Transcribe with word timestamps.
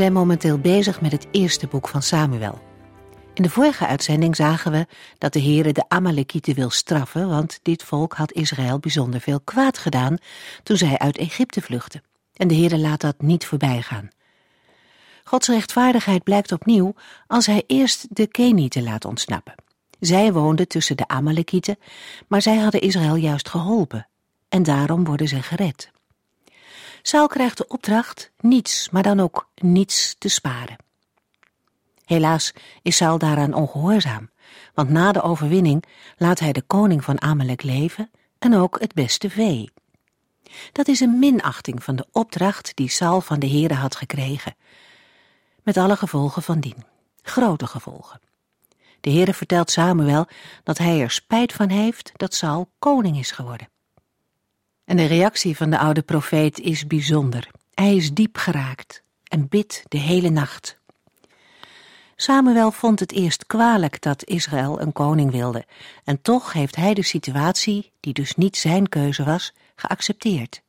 Zijn 0.00 0.12
momenteel 0.12 0.58
bezig 0.58 1.00
met 1.00 1.12
het 1.12 1.26
eerste 1.30 1.66
boek 1.66 1.88
van 1.88 2.02
Samuel. 2.02 2.60
In 3.34 3.42
de 3.42 3.50
vorige 3.50 3.86
uitzending 3.86 4.36
zagen 4.36 4.72
we 4.72 4.86
dat 5.18 5.32
de 5.32 5.42
Heere 5.42 5.72
de 5.72 5.84
Amalekieten 5.88 6.54
wil 6.54 6.70
straffen, 6.70 7.28
want 7.28 7.58
dit 7.62 7.82
volk 7.82 8.12
had 8.12 8.32
Israël 8.32 8.78
bijzonder 8.78 9.20
veel 9.20 9.40
kwaad 9.40 9.78
gedaan 9.78 10.16
toen 10.62 10.76
zij 10.76 10.98
uit 10.98 11.18
Egypte 11.18 11.60
vluchtten. 11.60 12.02
En 12.32 12.48
de 12.48 12.54
Heere 12.54 12.78
laat 12.78 13.00
dat 13.00 13.22
niet 13.22 13.46
voorbij 13.46 13.82
gaan. 13.82 14.08
Gods 15.24 15.48
rechtvaardigheid 15.48 16.22
blijkt 16.22 16.52
opnieuw 16.52 16.94
als 17.26 17.46
hij 17.46 17.64
eerst 17.66 18.06
de 18.10 18.26
Kenieten 18.26 18.82
laat 18.82 19.04
ontsnappen. 19.04 19.54
Zij 19.98 20.32
woonden 20.32 20.68
tussen 20.68 20.96
de 20.96 21.08
Amalekieten, 21.08 21.78
maar 22.28 22.42
zij 22.42 22.56
hadden 22.56 22.80
Israël 22.80 23.16
juist 23.16 23.48
geholpen. 23.48 24.08
En 24.48 24.62
daarom 24.62 25.04
worden 25.04 25.28
ze 25.28 25.42
gered. 25.42 25.90
Saul 27.02 27.26
krijgt 27.26 27.56
de 27.56 27.66
opdracht 27.66 28.32
niets, 28.40 28.90
maar 28.90 29.02
dan 29.02 29.20
ook 29.20 29.48
niets 29.54 30.14
te 30.18 30.28
sparen. 30.28 30.76
Helaas 32.04 32.52
is 32.82 32.96
Saul 32.96 33.18
daaraan 33.18 33.54
ongehoorzaam, 33.54 34.30
want 34.74 34.90
na 34.90 35.12
de 35.12 35.22
overwinning 35.22 35.84
laat 36.16 36.38
hij 36.38 36.52
de 36.52 36.62
koning 36.62 37.04
van 37.04 37.20
Amalek 37.20 37.62
leven 37.62 38.10
en 38.38 38.56
ook 38.56 38.80
het 38.80 38.94
beste 38.94 39.30
vee. 39.30 39.72
Dat 40.72 40.88
is 40.88 41.00
een 41.00 41.18
minachting 41.18 41.84
van 41.84 41.96
de 41.96 42.06
opdracht 42.12 42.76
die 42.76 42.88
Saul 42.88 43.20
van 43.20 43.38
de 43.38 43.48
Heere 43.48 43.74
had 43.74 43.96
gekregen, 43.96 44.56
met 45.62 45.76
alle 45.76 45.96
gevolgen 45.96 46.42
van 46.42 46.60
dien, 46.60 46.84
grote 47.22 47.66
gevolgen. 47.66 48.20
De 49.00 49.10
Heere 49.10 49.34
vertelt 49.34 49.70
Samuel 49.70 50.26
dat 50.62 50.78
hij 50.78 51.00
er 51.00 51.10
spijt 51.10 51.52
van 51.52 51.68
heeft 51.68 52.12
dat 52.16 52.34
Saul 52.34 52.72
koning 52.78 53.18
is 53.18 53.30
geworden. 53.30 53.68
En 54.90 54.96
de 54.96 55.06
reactie 55.06 55.56
van 55.56 55.70
de 55.70 55.78
oude 55.78 56.02
profeet 56.02 56.58
is 56.58 56.86
bijzonder. 56.86 57.50
Hij 57.74 57.96
is 57.96 58.12
diep 58.12 58.36
geraakt 58.36 59.02
en 59.24 59.48
bidt 59.48 59.82
de 59.88 59.98
hele 59.98 60.30
nacht. 60.30 60.78
Samuel 62.16 62.70
vond 62.70 63.00
het 63.00 63.12
eerst 63.12 63.46
kwalijk 63.46 64.00
dat 64.00 64.24
Israël 64.24 64.80
een 64.80 64.92
koning 64.92 65.30
wilde, 65.30 65.64
en 66.04 66.22
toch 66.22 66.52
heeft 66.52 66.76
hij 66.76 66.94
de 66.94 67.02
situatie, 67.02 67.92
die 68.00 68.12
dus 68.12 68.34
niet 68.34 68.56
zijn 68.56 68.88
keuze 68.88 69.24
was, 69.24 69.52
geaccepteerd. 69.76 70.62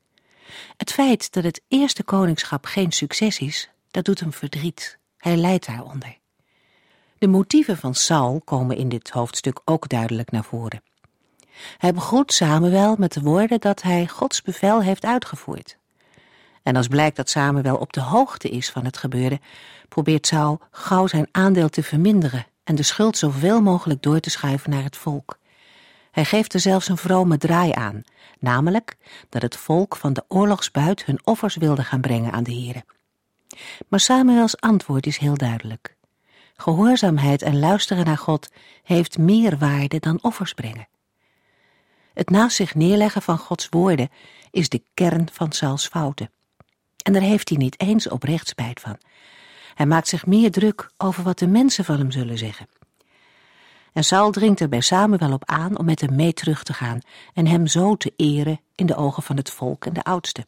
Het 0.77 0.91
feit 0.91 1.33
dat 1.33 1.43
het 1.43 1.61
eerste 1.67 2.03
koningschap 2.03 2.65
geen 2.65 2.91
succes 2.91 3.39
is, 3.39 3.69
dat 3.91 4.05
doet 4.05 4.19
hem 4.19 4.33
verdriet. 4.33 4.97
Hij 5.17 5.35
lijdt 5.35 5.65
daaronder. 5.65 6.17
De 7.17 7.27
motieven 7.27 7.77
van 7.77 7.95
Saul 7.95 8.41
komen 8.45 8.77
in 8.77 8.89
dit 8.89 9.09
hoofdstuk 9.09 9.61
ook 9.65 9.89
duidelijk 9.89 10.31
naar 10.31 10.43
voren. 10.43 10.81
Hij 11.77 11.93
begroet 11.93 12.33
Samuel 12.33 12.95
met 12.97 13.13
de 13.13 13.21
woorden 13.21 13.59
dat 13.59 13.81
hij 13.81 14.07
Gods 14.07 14.41
bevel 14.41 14.81
heeft 14.81 15.05
uitgevoerd. 15.05 15.77
En 16.63 16.75
als 16.75 16.87
blijkt 16.87 17.15
dat 17.15 17.29
Samuel 17.29 17.75
op 17.75 17.93
de 17.93 18.01
hoogte 18.01 18.49
is 18.49 18.69
van 18.69 18.85
het 18.85 18.97
gebeurde, 18.97 19.39
probeert 19.89 20.27
Saul 20.27 20.59
gauw 20.71 21.07
zijn 21.07 21.27
aandeel 21.31 21.69
te 21.69 21.83
verminderen 21.83 22.45
en 22.63 22.75
de 22.75 22.83
schuld 22.83 23.17
zoveel 23.17 23.61
mogelijk 23.61 24.01
door 24.01 24.19
te 24.19 24.29
schuiven 24.29 24.69
naar 24.69 24.83
het 24.83 24.97
volk. 24.97 25.37
Hij 26.11 26.25
geeft 26.25 26.53
er 26.53 26.59
zelfs 26.59 26.87
een 26.87 26.97
vrome 26.97 27.37
draai 27.37 27.71
aan, 27.71 28.03
namelijk 28.39 28.95
dat 29.29 29.41
het 29.41 29.55
volk 29.55 29.95
van 29.95 30.13
de 30.13 30.23
oorlogsbuit 30.27 31.05
hun 31.05 31.19
offers 31.23 31.55
wilde 31.55 31.83
gaan 31.83 32.01
brengen 32.01 32.31
aan 32.31 32.43
de 32.43 32.53
Here. 32.53 32.83
Maar 33.87 33.99
Samuels 33.99 34.59
antwoord 34.59 35.05
is 35.05 35.17
heel 35.17 35.37
duidelijk. 35.37 35.95
Gehoorzaamheid 36.55 37.41
en 37.41 37.59
luisteren 37.59 38.05
naar 38.05 38.17
God 38.17 38.49
heeft 38.83 39.17
meer 39.17 39.57
waarde 39.57 39.99
dan 39.99 40.19
offers 40.21 40.53
brengen. 40.53 40.87
Het 42.13 42.29
naast 42.29 42.55
zich 42.55 42.75
neerleggen 42.75 43.21
van 43.21 43.37
Gods 43.37 43.67
woorden 43.69 44.09
is 44.51 44.69
de 44.69 44.83
kern 44.93 45.27
van 45.31 45.51
Sauls 45.51 45.87
fouten. 45.87 46.31
En 47.03 47.13
daar 47.13 47.21
heeft 47.21 47.49
hij 47.49 47.57
niet 47.57 47.79
eens 47.79 48.09
oprecht 48.09 48.47
spijt 48.47 48.79
van. 48.79 48.97
Hij 49.73 49.85
maakt 49.85 50.07
zich 50.07 50.25
meer 50.25 50.51
druk 50.51 50.91
over 50.97 51.23
wat 51.23 51.39
de 51.39 51.47
mensen 51.47 51.85
van 51.85 51.97
hem 51.97 52.11
zullen 52.11 52.37
zeggen. 52.37 52.67
En 53.93 54.03
Saul 54.03 54.31
dringt 54.31 54.59
er 54.59 54.69
bij 54.69 54.81
Samuel 54.81 55.33
op 55.33 55.45
aan 55.45 55.77
om 55.77 55.85
met 55.85 56.01
hem 56.01 56.15
mee 56.15 56.33
terug 56.33 56.63
te 56.63 56.73
gaan 56.73 56.99
en 57.33 57.47
hem 57.47 57.67
zo 57.67 57.95
te 57.95 58.13
eren 58.15 58.61
in 58.75 58.85
de 58.85 58.95
ogen 58.95 59.23
van 59.23 59.37
het 59.37 59.49
volk 59.49 59.85
en 59.85 59.93
de 59.93 60.03
oudsten. 60.03 60.43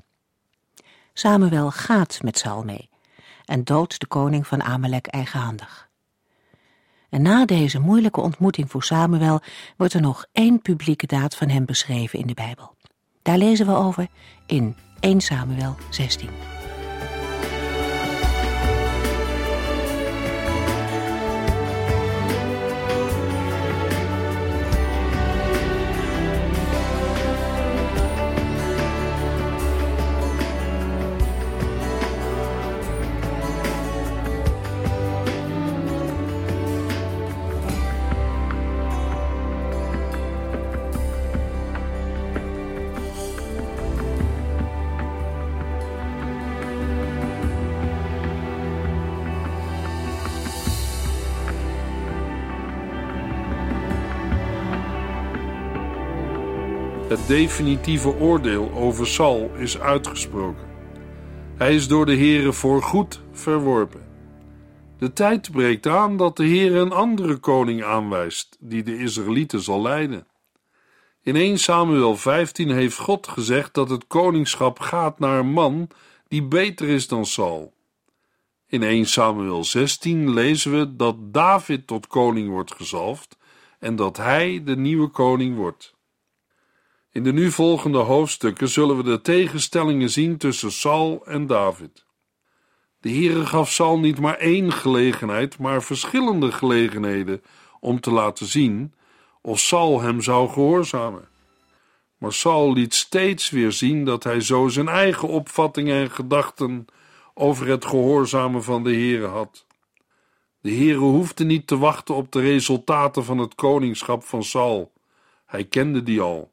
Samuel 1.14 1.72
gaat 1.72 2.20
met 2.22 2.38
Saul 2.38 2.64
mee 2.64 2.90
en 3.46 3.64
doodt 3.64 4.00
de 4.00 4.08
koning 4.08 4.48
van 4.48 4.64
Amalek 4.64 5.08
eigenhandig. 5.08 5.90
En 7.14 7.22
na 7.22 7.46
deze 7.46 7.80
moeilijke 7.80 8.22
ontmoeting 8.22 8.72
voor 8.72 8.84
Samuel 8.84 9.40
wordt 9.78 9.94
er 9.94 10.02
nog 10.02 10.26
één 10.32 10.62
publieke 10.62 11.06
daad 11.06 11.36
van 11.36 11.50
hem 11.50 11.66
beschreven 11.66 12.20
in 12.20 12.28
de 12.28 12.34
Bijbel. 12.34 12.76
Daar 13.22 13.38
lezen 13.38 13.66
we 13.66 13.76
over 13.76 14.08
in 14.46 14.76
1 15.00 15.22
Samuel 15.22 15.76
16. 15.90 16.30
Het 57.14 57.28
definitieve 57.28 58.16
oordeel 58.16 58.72
over 58.72 59.08
Saul 59.08 59.52
is 59.56 59.80
uitgesproken. 59.80 60.68
Hij 61.56 61.76
is 61.76 61.88
door 61.88 62.06
de 62.06 62.16
Heere 62.16 62.54
voorgoed 62.54 63.22
verworpen. 63.32 64.02
De 64.98 65.14
tijd 65.14 65.52
breekt 65.52 65.88
aan 65.88 66.18
dat 66.18 66.38
de 66.38 66.44
Heere 66.48 66.80
een 66.80 66.92
andere 66.92 67.38
koning 67.38 67.84
aanwijst, 67.84 68.58
die 68.60 68.84
de 68.84 68.98
Israëlieten 68.98 69.62
zal 69.62 69.82
leiden. 69.82 70.28
In 71.22 71.36
1 71.36 71.58
Samuel 71.58 72.16
15 72.16 72.70
heeft 72.70 72.98
God 72.98 73.28
gezegd 73.28 73.74
dat 73.74 73.90
het 73.90 74.08
koningschap 74.08 74.80
gaat 74.80 75.20
naar 75.20 75.40
een 75.40 75.52
man 75.52 75.90
die 76.28 76.44
beter 76.44 76.88
is 76.88 77.08
dan 77.08 77.26
Saul. 77.26 77.74
In 78.68 78.84
1 78.84 79.06
Samuel 79.06 79.64
16 79.64 80.34
lezen 80.34 80.72
we 80.80 80.96
dat 80.96 81.16
David 81.34 81.88
tot 81.88 82.08
koning 82.08 82.50
wordt 82.50 82.74
gezalfd 82.74 83.38
en 83.80 83.96
dat 83.96 84.18
hij 84.18 84.62
de 84.64 84.76
nieuwe 84.76 85.08
koning 85.08 85.56
wordt. 85.56 85.94
In 87.14 87.24
de 87.24 87.34
nu 87.34 87.52
volgende 87.52 87.98
hoofdstukken 87.98 88.70
zullen 88.70 88.98
we 88.98 89.04
de 89.04 89.22
tegenstellingen 89.22 90.10
zien 90.10 90.38
tussen 90.38 90.72
Saul 90.72 91.26
en 91.26 91.48
David. 91.48 92.06
De 93.00 93.10
Heere 93.10 93.46
gaf 93.46 93.72
Saul 93.72 94.00
niet 94.00 94.20
maar 94.20 94.38
één 94.38 94.72
gelegenheid, 94.72 95.58
maar 95.58 95.84
verschillende 95.84 96.52
gelegenheden 96.52 97.42
om 97.80 98.00
te 98.00 98.12
laten 98.12 98.46
zien 98.46 98.94
of 99.42 99.60
Saul 99.60 100.02
hem 100.02 100.22
zou 100.22 100.50
gehoorzamen. 100.50 101.28
Maar 102.18 102.34
Saul 102.34 102.74
liet 102.74 102.94
steeds 102.94 103.50
weer 103.50 103.72
zien 103.72 104.06
dat 104.06 104.24
hij 104.24 104.42
zo 104.42 104.68
zijn 104.68 104.88
eigen 104.88 105.28
opvattingen 105.28 105.96
en 105.96 106.12
gedachten 106.12 106.86
over 107.34 107.68
het 107.68 107.86
gehoorzamen 107.86 108.64
van 108.64 108.84
de 108.84 108.94
Heere 108.94 109.28
had. 109.28 109.66
De 110.62 110.72
Heere 110.72 111.00
hoefde 111.00 111.44
niet 111.44 111.68
te 111.68 111.78
wachten 111.78 112.16
op 112.16 112.32
de 112.32 112.42
resultaten 112.42 113.24
van 113.24 113.38
het 113.38 113.56
koningschap 113.56 114.24
van 114.24 114.44
Saul. 114.44 114.92
Hij 115.46 115.64
kende 115.64 116.04
die 116.04 116.22
al 116.22 116.53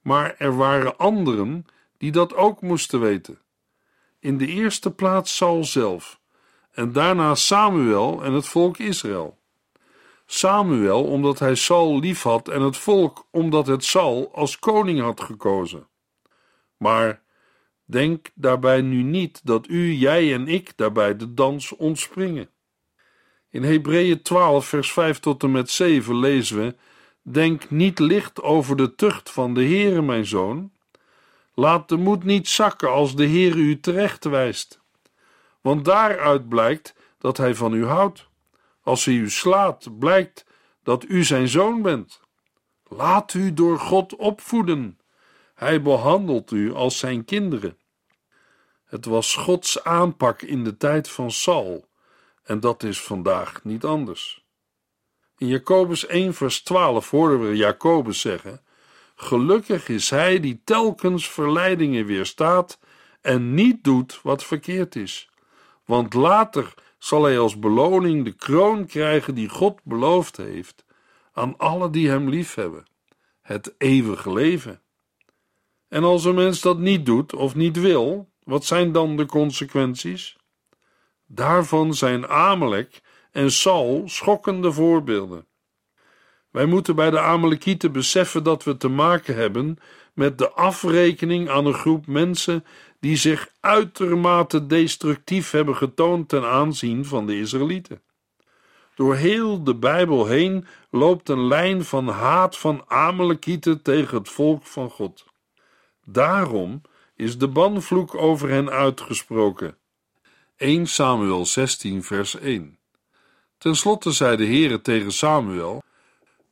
maar 0.00 0.34
er 0.38 0.56
waren 0.56 0.96
anderen 0.96 1.66
die 1.98 2.12
dat 2.12 2.34
ook 2.34 2.60
moesten 2.60 3.00
weten. 3.00 3.38
In 4.18 4.38
de 4.38 4.46
eerste 4.46 4.90
plaats 4.90 5.36
Saul 5.36 5.64
zelf, 5.64 6.20
en 6.70 6.92
daarna 6.92 7.34
Samuel 7.34 8.24
en 8.24 8.32
het 8.32 8.46
volk 8.46 8.78
Israël. 8.78 9.38
Samuel 10.26 11.04
omdat 11.04 11.38
hij 11.38 11.54
Saul 11.54 11.98
liefhad 11.98 12.48
en 12.48 12.62
het 12.62 12.76
volk 12.76 13.26
omdat 13.30 13.66
het 13.66 13.84
Saul 13.84 14.34
als 14.34 14.58
koning 14.58 15.00
had 15.00 15.20
gekozen. 15.20 15.88
Maar 16.76 17.22
Denk 17.90 18.30
daarbij 18.34 18.80
nu 18.80 19.02
niet 19.02 19.40
dat 19.44 19.68
u, 19.68 19.92
jij 19.92 20.34
en 20.34 20.48
ik 20.48 20.72
daarbij 20.76 21.16
de 21.16 21.34
dans 21.34 21.76
ontspringen. 21.76 22.50
In 23.48 23.62
Hebreeën 23.62 24.22
12, 24.22 24.66
vers 24.66 24.92
5 24.92 25.18
tot 25.18 25.42
en 25.42 25.50
met 25.50 25.70
7 25.70 26.18
lezen 26.18 26.56
we: 26.56 26.74
Denk 27.22 27.70
niet 27.70 27.98
licht 27.98 28.42
over 28.42 28.76
de 28.76 28.94
tucht 28.94 29.30
van 29.30 29.54
de 29.54 29.64
Heere, 29.64 30.02
mijn 30.02 30.26
zoon. 30.26 30.72
Laat 31.54 31.88
de 31.88 31.96
moed 31.96 32.24
niet 32.24 32.48
zakken 32.48 32.90
als 32.90 33.16
de 33.16 33.26
Heere 33.26 33.58
u 33.58 33.80
terecht 33.80 34.24
wijst. 34.24 34.80
Want 35.60 35.84
daaruit 35.84 36.48
blijkt 36.48 36.94
dat 37.18 37.36
hij 37.36 37.54
van 37.54 37.72
u 37.72 37.86
houdt. 37.86 38.28
Als 38.82 39.04
hij 39.04 39.14
u 39.14 39.30
slaat, 39.30 39.98
blijkt 39.98 40.46
dat 40.82 41.04
u 41.08 41.24
zijn 41.24 41.48
zoon 41.48 41.82
bent. 41.82 42.20
Laat 42.88 43.34
u 43.34 43.54
door 43.54 43.78
God 43.78 44.16
opvoeden. 44.16 44.98
Hij 45.54 45.82
behandelt 45.82 46.50
u 46.50 46.74
als 46.74 46.98
zijn 46.98 47.24
kinderen. 47.24 47.78
Het 48.84 49.04
was 49.04 49.34
Gods 49.36 49.84
aanpak 49.84 50.42
in 50.42 50.64
de 50.64 50.76
tijd 50.76 51.08
van 51.08 51.30
Saul, 51.30 51.88
en 52.42 52.60
dat 52.60 52.82
is 52.82 53.02
vandaag 53.02 53.64
niet 53.64 53.84
anders. 53.84 54.44
In 55.40 55.46
Jacobus 55.46 56.06
1, 56.06 56.34
vers 56.34 56.62
12 56.62 57.10
horen 57.10 57.48
we 57.48 57.56
Jacobus 57.56 58.20
zeggen: 58.20 58.60
Gelukkig 59.16 59.88
is 59.88 60.10
hij 60.10 60.40
die 60.40 60.60
telkens 60.64 61.30
verleidingen 61.30 62.06
weerstaat 62.06 62.78
en 63.20 63.54
niet 63.54 63.84
doet 63.84 64.20
wat 64.22 64.44
verkeerd 64.44 64.96
is, 64.96 65.30
want 65.84 66.14
later 66.14 66.74
zal 66.98 67.22
hij 67.24 67.38
als 67.38 67.58
beloning 67.58 68.24
de 68.24 68.32
kroon 68.32 68.86
krijgen 68.86 69.34
die 69.34 69.48
God 69.48 69.80
beloofd 69.84 70.36
heeft 70.36 70.84
aan 71.32 71.54
alle 71.58 71.90
die 71.90 72.08
hem 72.08 72.28
liefhebben, 72.28 72.86
het 73.42 73.74
eeuwige 73.78 74.32
leven. 74.32 74.80
En 75.88 76.04
als 76.04 76.24
een 76.24 76.34
mens 76.34 76.60
dat 76.60 76.78
niet 76.78 77.06
doet 77.06 77.34
of 77.34 77.54
niet 77.54 77.80
wil, 77.80 78.28
wat 78.42 78.64
zijn 78.64 78.92
dan 78.92 79.16
de 79.16 79.26
consequenties? 79.26 80.36
Daarvan 81.26 81.94
zijn 81.94 82.28
Amalek 82.28 83.00
en 83.32 83.50
Saul 83.50 84.02
schokkende 84.06 84.72
voorbeelden. 84.72 85.46
Wij 86.50 86.66
moeten 86.66 86.94
bij 86.94 87.10
de 87.10 87.20
Amalekieten 87.20 87.92
beseffen 87.92 88.42
dat 88.42 88.64
we 88.64 88.76
te 88.76 88.88
maken 88.88 89.34
hebben 89.34 89.78
met 90.14 90.38
de 90.38 90.50
afrekening 90.50 91.48
aan 91.48 91.66
een 91.66 91.74
groep 91.74 92.06
mensen 92.06 92.64
die 93.00 93.16
zich 93.16 93.48
uitermate 93.60 94.66
destructief 94.66 95.50
hebben 95.50 95.76
getoond 95.76 96.28
ten 96.28 96.44
aanzien 96.44 97.04
van 97.04 97.26
de 97.26 97.38
Israëlieten. 97.38 98.02
Door 98.94 99.14
heel 99.14 99.64
de 99.64 99.74
Bijbel 99.74 100.26
heen 100.26 100.66
loopt 100.90 101.28
een 101.28 101.46
lijn 101.46 101.84
van 101.84 102.08
haat 102.08 102.58
van 102.58 102.84
Amalekieten 102.86 103.82
tegen 103.82 104.18
het 104.18 104.28
volk 104.28 104.66
van 104.66 104.90
God. 104.90 105.24
Daarom 106.04 106.82
is 107.16 107.38
de 107.38 107.48
banvloek 107.48 108.14
over 108.14 108.48
hen 108.48 108.70
uitgesproken. 108.70 109.76
1 110.56 110.86
Samuel 110.86 111.46
16 111.46 112.02
vers 112.02 112.38
1 112.38 112.79
Ten 113.60 113.76
slotte 113.76 114.12
zei 114.12 114.36
de 114.36 114.46
Heere 114.46 114.80
tegen 114.80 115.12
Samuel: 115.12 115.82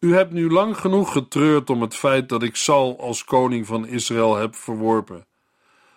U 0.00 0.14
hebt 0.14 0.32
nu 0.32 0.50
lang 0.50 0.76
genoeg 0.76 1.12
getreurd 1.12 1.70
om 1.70 1.81
het 1.81 1.94
feit 1.94 2.28
dat 2.28 2.43
ik 2.43 2.56
Saul 2.56 3.00
als 3.00 3.25
koning 3.25 3.66
van 3.66 3.87
Israël 3.87 4.37
heb 4.37 4.55
verworpen. 4.55 5.26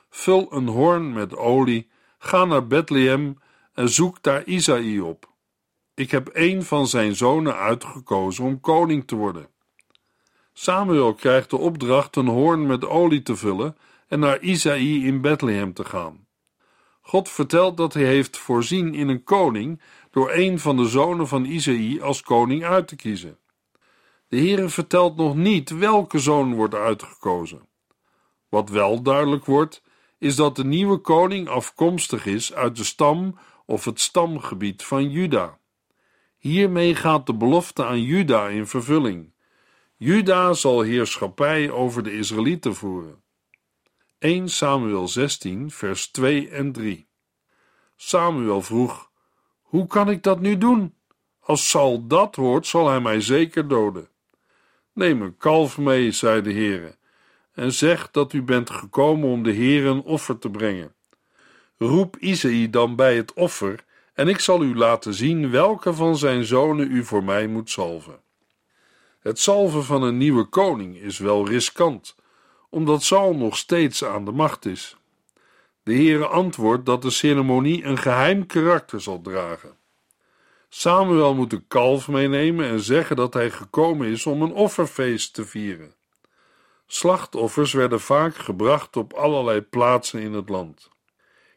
Vul 0.09 0.47
een 0.53 0.67
hoorn 0.67 1.13
met 1.13 1.37
olie, 1.37 1.89
ga 2.17 2.45
naar 2.45 2.67
Bethlehem 2.67 3.37
en 3.73 3.89
zoek 3.89 4.21
daar 4.21 4.43
Isaï 4.43 4.99
op. 4.99 5.29
Ik 5.93 6.11
heb 6.11 6.29
een 6.33 6.63
van 6.63 6.87
zijn 6.87 7.15
zonen 7.15 7.55
uitgekozen 7.55 8.45
om 8.45 8.59
koning 8.59 9.07
te 9.07 9.15
worden. 9.15 9.47
Samuel 10.53 11.13
krijgt 11.13 11.49
de 11.49 11.57
opdracht 11.57 12.15
een 12.15 12.27
hoorn 12.27 12.65
met 12.65 12.85
olie 12.85 13.21
te 13.21 13.35
vullen 13.35 13.77
en 14.07 14.19
naar 14.19 14.41
Isaï 14.41 15.05
in 15.05 15.21
Bethlehem 15.21 15.73
te 15.73 15.85
gaan. 15.85 16.27
God 17.01 17.29
vertelt 17.29 17.77
dat 17.77 17.93
hij 17.93 18.03
heeft 18.03 18.37
voorzien 18.37 18.93
in 18.93 19.07
een 19.07 19.23
koning 19.23 19.81
door 20.11 20.31
een 20.31 20.59
van 20.59 20.77
de 20.77 20.87
zonen 20.87 21.27
van 21.27 21.45
Isaïe 21.45 22.03
als 22.03 22.21
koning 22.21 22.63
uit 22.63 22.87
te 22.87 22.95
kiezen. 22.95 23.37
De 24.27 24.37
Heere 24.37 24.69
vertelt 24.69 25.15
nog 25.15 25.35
niet 25.35 25.69
welke 25.69 26.19
zoon 26.19 26.53
wordt 26.53 26.75
uitgekozen. 26.75 27.67
Wat 28.49 28.69
wel 28.69 29.01
duidelijk 29.01 29.45
wordt, 29.45 29.83
is 30.17 30.35
dat 30.35 30.55
de 30.55 30.65
nieuwe 30.65 30.97
koning 30.97 31.47
afkomstig 31.47 32.25
is 32.25 32.53
uit 32.53 32.75
de 32.75 32.83
stam 32.83 33.37
of 33.65 33.85
het 33.85 33.99
stamgebied 33.99 34.83
van 34.83 35.09
Juda. 35.09 35.59
Hiermee 36.37 36.95
gaat 36.95 37.25
de 37.25 37.33
belofte 37.33 37.85
aan 37.85 38.01
Juda 38.01 38.47
in 38.47 38.67
vervulling. 38.67 39.33
Juda 39.97 40.53
zal 40.53 40.81
heerschappij 40.81 41.71
over 41.71 42.03
de 42.03 42.13
Israëlieten 42.13 42.75
voeren. 42.75 43.23
1 44.19 44.49
Samuel 44.49 45.07
16, 45.07 45.71
vers 45.71 46.07
2 46.07 46.49
en 46.49 46.71
3. 46.71 47.07
Samuel 47.95 48.61
vroeg: 48.61 49.10
Hoe 49.71 49.87
kan 49.87 50.09
ik 50.09 50.23
dat 50.23 50.39
nu 50.39 50.57
doen? 50.57 50.93
Als 51.39 51.69
Saul 51.69 52.07
dat 52.07 52.35
hoort, 52.35 52.67
zal 52.67 52.89
hij 52.89 52.99
mij 52.99 53.21
zeker 53.21 53.67
doden. 53.67 54.07
Neem 54.93 55.21
een 55.21 55.37
kalf 55.37 55.77
mee, 55.77 56.11
zei 56.11 56.41
de 56.41 56.53
Heere, 56.53 56.95
en 57.53 57.73
zeg 57.73 58.11
dat 58.11 58.33
u 58.33 58.41
bent 58.41 58.69
gekomen 58.69 59.29
om 59.29 59.43
de 59.43 59.53
Heere 59.53 59.89
een 59.89 60.01
offer 60.01 60.37
te 60.37 60.49
brengen. 60.49 60.93
Roep 61.77 62.17
Isaïe 62.17 62.69
dan 62.69 62.95
bij 62.95 63.15
het 63.15 63.33
offer, 63.33 63.85
en 64.13 64.27
ik 64.27 64.39
zal 64.39 64.63
u 64.63 64.75
laten 64.75 65.13
zien 65.13 65.51
welke 65.51 65.93
van 65.93 66.17
zijn 66.17 66.43
zonen 66.43 66.91
u 66.91 67.03
voor 67.03 67.23
mij 67.23 67.47
moet 67.47 67.69
salven. 67.69 68.19
Het 69.19 69.39
salven 69.39 69.83
van 69.83 70.03
een 70.03 70.17
nieuwe 70.17 70.45
koning 70.45 70.97
is 70.97 71.17
wel 71.17 71.47
riskant, 71.47 72.15
omdat 72.69 73.03
Saul 73.03 73.35
nog 73.35 73.57
steeds 73.57 74.03
aan 74.03 74.25
de 74.25 74.31
macht 74.31 74.65
is. 74.65 74.97
De 75.83 75.93
Heere 75.93 76.25
antwoordt 76.27 76.85
dat 76.85 77.01
de 77.01 77.09
ceremonie 77.09 77.83
een 77.83 77.97
geheim 77.97 78.45
karakter 78.45 79.01
zal 79.01 79.21
dragen. 79.21 79.77
Samuel 80.69 81.35
moet 81.35 81.49
de 81.49 81.63
kalf 81.67 82.07
meenemen 82.07 82.65
en 82.65 82.79
zeggen 82.79 83.15
dat 83.15 83.33
hij 83.33 83.49
gekomen 83.49 84.07
is 84.07 84.25
om 84.25 84.41
een 84.41 84.53
offerfeest 84.53 85.33
te 85.33 85.45
vieren. 85.45 85.95
Slachtoffers 86.85 87.73
werden 87.73 87.99
vaak 87.99 88.35
gebracht 88.35 88.97
op 88.97 89.13
allerlei 89.13 89.61
plaatsen 89.61 90.21
in 90.21 90.33
het 90.33 90.49
land. 90.49 90.89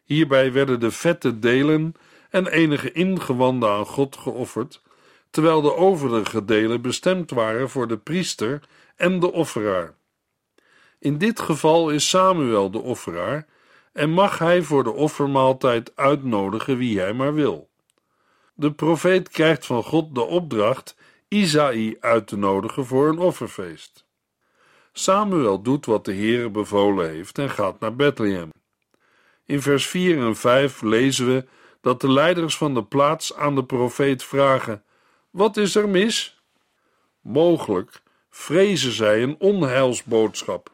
Hierbij 0.05 0.53
werden 0.53 0.81
de 0.81 0.91
vette 0.91 1.38
delen 1.38 1.94
en 2.31 2.46
enige 2.46 2.93
ingewanden 2.93 3.70
aan 3.70 3.87
God 3.87 4.17
geofferd, 4.17 4.82
terwijl 5.31 5.63
de 5.63 5.75
overige 5.75 6.44
delen 6.44 6.82
bestemd 6.82 7.31
waren 7.31 7.70
voor 7.70 7.89
de 7.89 7.99
priester 7.99 8.60
en 8.96 9.20
de 9.20 9.32
offeraar. 9.32 9.94
In 10.99 11.19
dit 11.19 11.41
geval 11.41 11.91
is 11.91 12.08
Samuel 12.08 12.70
de 12.70 12.81
offeraar 12.81 13.46
en 13.94 14.10
mag 14.10 14.39
hij 14.39 14.63
voor 14.63 14.84
de 14.84 14.93
offermaaltijd 14.93 15.93
uitnodigen 15.94 16.77
wie 16.77 17.01
hij 17.01 17.13
maar 17.13 17.34
wil. 17.34 17.69
De 18.55 18.72
profeet 18.72 19.29
krijgt 19.29 19.67
van 19.67 19.82
God 19.82 20.15
de 20.15 20.22
opdracht 20.22 20.96
Isaï 21.29 21.96
uit 22.01 22.27
te 22.27 22.36
nodigen 22.36 22.86
voor 22.86 23.08
een 23.08 23.19
offerfeest. 23.19 24.06
Samuel 24.93 25.63
doet 25.63 25.86
wat 25.86 26.05
de 26.05 26.15
Heere 26.15 26.51
bevolen 26.51 27.08
heeft 27.08 27.39
en 27.39 27.51
gaat 27.51 27.81
naar 27.81 27.96
Bethlehem. 27.96 28.51
In 29.44 29.63
vers 29.63 29.86
4 29.86 30.19
en 30.19 30.36
5 30.36 30.82
lezen 30.82 31.27
we 31.27 31.44
dat 31.81 32.01
de 32.01 32.13
leiders 32.13 32.56
van 32.56 32.74
de 32.74 32.84
plaats 32.84 33.34
aan 33.34 33.55
de 33.55 33.65
profeet 33.65 34.24
vragen: 34.24 34.84
Wat 35.31 35.56
is 35.56 35.74
er 35.74 35.89
mis? 35.89 36.43
Mogelijk 37.20 38.03
vrezen 38.31 38.93
zij 38.93 39.22
een 39.22 39.36
onheilsboodschap. 39.39 40.74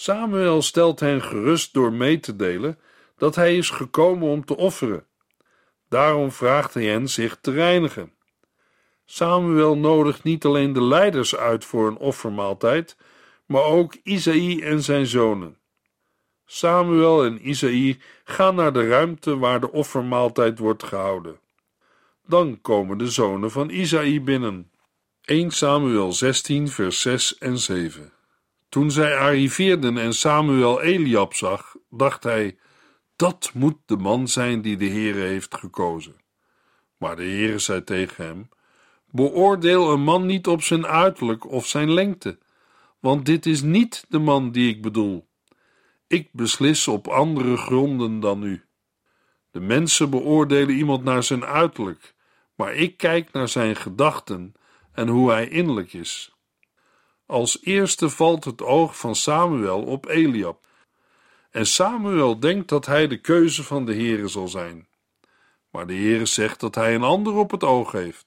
Samuel 0.00 0.62
stelt 0.62 1.00
hen 1.00 1.22
gerust 1.22 1.74
door 1.74 1.92
mee 1.92 2.20
te 2.20 2.36
delen 2.36 2.78
dat 3.16 3.34
hij 3.34 3.56
is 3.56 3.70
gekomen 3.70 4.28
om 4.28 4.44
te 4.44 4.56
offeren. 4.56 5.06
Daarom 5.88 6.32
vraagt 6.32 6.74
hij 6.74 6.84
hen 6.84 7.08
zich 7.08 7.38
te 7.40 7.50
reinigen. 7.50 8.12
Samuel 9.04 9.76
nodigt 9.76 10.22
niet 10.22 10.44
alleen 10.44 10.72
de 10.72 10.82
leiders 10.82 11.36
uit 11.36 11.64
voor 11.64 11.86
een 11.86 11.96
offermaaltijd, 11.96 12.96
maar 13.46 13.62
ook 13.62 13.94
Isaïe 14.02 14.64
en 14.64 14.82
zijn 14.82 15.06
zonen. 15.06 15.58
Samuel 16.46 17.24
en 17.24 17.48
Isaïe 17.48 17.98
gaan 18.24 18.54
naar 18.54 18.72
de 18.72 18.88
ruimte 18.88 19.38
waar 19.38 19.60
de 19.60 19.72
offermaaltijd 19.72 20.58
wordt 20.58 20.82
gehouden. 20.82 21.40
Dan 22.26 22.60
komen 22.60 22.98
de 22.98 23.10
zonen 23.10 23.50
van 23.50 23.70
Isaïe 23.70 24.20
binnen. 24.20 24.70
1 25.24 25.50
Samuel 25.50 26.12
16, 26.12 26.68
vers 26.68 27.00
6 27.00 27.38
en 27.38 27.58
7. 27.58 28.12
Toen 28.78 28.90
zij 28.90 29.16
arriveerden 29.16 29.98
en 29.98 30.14
Samuel 30.14 30.80
Eliab 30.82 31.34
zag, 31.34 31.76
dacht 31.90 32.24
hij: 32.24 32.58
Dat 33.16 33.50
moet 33.54 33.76
de 33.86 33.96
man 33.96 34.28
zijn 34.28 34.62
die 34.62 34.76
de 34.76 34.88
Heere 34.88 35.20
heeft 35.20 35.54
gekozen. 35.54 36.16
Maar 36.96 37.16
de 37.16 37.22
Heere 37.22 37.58
zei 37.58 37.84
tegen 37.84 38.24
hem: 38.24 38.48
Beoordeel 39.10 39.92
een 39.92 40.00
man 40.00 40.26
niet 40.26 40.46
op 40.46 40.62
zijn 40.62 40.86
uiterlijk 40.86 41.50
of 41.50 41.66
zijn 41.66 41.92
lengte, 41.92 42.38
want 43.00 43.26
dit 43.26 43.46
is 43.46 43.62
niet 43.62 44.04
de 44.08 44.18
man 44.18 44.50
die 44.50 44.68
ik 44.68 44.82
bedoel. 44.82 45.28
Ik 46.06 46.28
beslis 46.32 46.88
op 46.88 47.08
andere 47.08 47.56
gronden 47.56 48.20
dan 48.20 48.42
u. 48.42 48.64
De 49.50 49.60
mensen 49.60 50.10
beoordelen 50.10 50.74
iemand 50.74 51.04
naar 51.04 51.22
zijn 51.22 51.44
uiterlijk, 51.44 52.14
maar 52.54 52.74
ik 52.74 52.96
kijk 52.96 53.32
naar 53.32 53.48
zijn 53.48 53.76
gedachten 53.76 54.54
en 54.92 55.08
hoe 55.08 55.30
hij 55.30 55.48
innerlijk 55.48 55.92
is. 55.92 56.37
Als 57.28 57.58
eerste 57.62 58.10
valt 58.10 58.44
het 58.44 58.62
oog 58.62 58.98
van 58.98 59.14
Samuel 59.14 59.82
op 59.82 60.06
Eliab. 60.06 60.64
En 61.50 61.66
Samuel 61.66 62.40
denkt 62.40 62.68
dat 62.68 62.86
hij 62.86 63.06
de 63.06 63.20
keuze 63.20 63.64
van 63.64 63.84
de 63.84 63.94
Heere 63.94 64.28
zal 64.28 64.48
zijn. 64.48 64.86
Maar 65.70 65.86
de 65.86 65.94
Heere 65.94 66.26
zegt 66.26 66.60
dat 66.60 66.74
hij 66.74 66.94
een 66.94 67.02
ander 67.02 67.34
op 67.34 67.50
het 67.50 67.64
oog 67.64 67.92
heeft. 67.92 68.26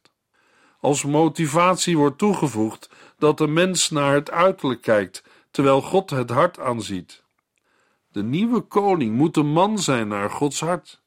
Als 0.79 1.03
motivatie 1.03 1.97
wordt 1.97 2.17
toegevoegd 2.17 2.89
dat 3.17 3.37
de 3.37 3.47
mens 3.47 3.89
naar 3.89 4.13
het 4.13 4.31
uiterlijk 4.31 4.81
kijkt, 4.81 5.23
terwijl 5.51 5.81
God 5.81 6.09
het 6.09 6.29
hart 6.29 6.59
aanziet. 6.59 7.23
De 8.11 8.23
nieuwe 8.23 8.61
koning 8.61 9.15
moet 9.15 9.37
een 9.37 9.51
man 9.51 9.79
zijn 9.79 10.07
naar 10.07 10.29
Gods 10.29 10.59
hart. 10.59 11.01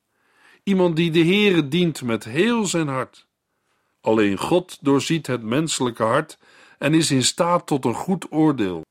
Iemand 0.62 0.96
die 0.96 1.10
de 1.10 1.24
Heere 1.24 1.68
dient 1.68 2.02
met 2.02 2.24
heel 2.24 2.66
zijn 2.66 2.88
hart. 2.88 3.26
Alleen 4.00 4.38
God 4.38 4.78
doorziet 4.80 5.26
het 5.26 5.42
menselijke 5.42 6.02
hart 6.02 6.38
en 6.84 6.94
is 6.94 7.10
in 7.10 7.22
staat 7.22 7.66
tot 7.66 7.84
een 7.84 7.94
goed 7.94 8.26
oordeel. 8.32 8.82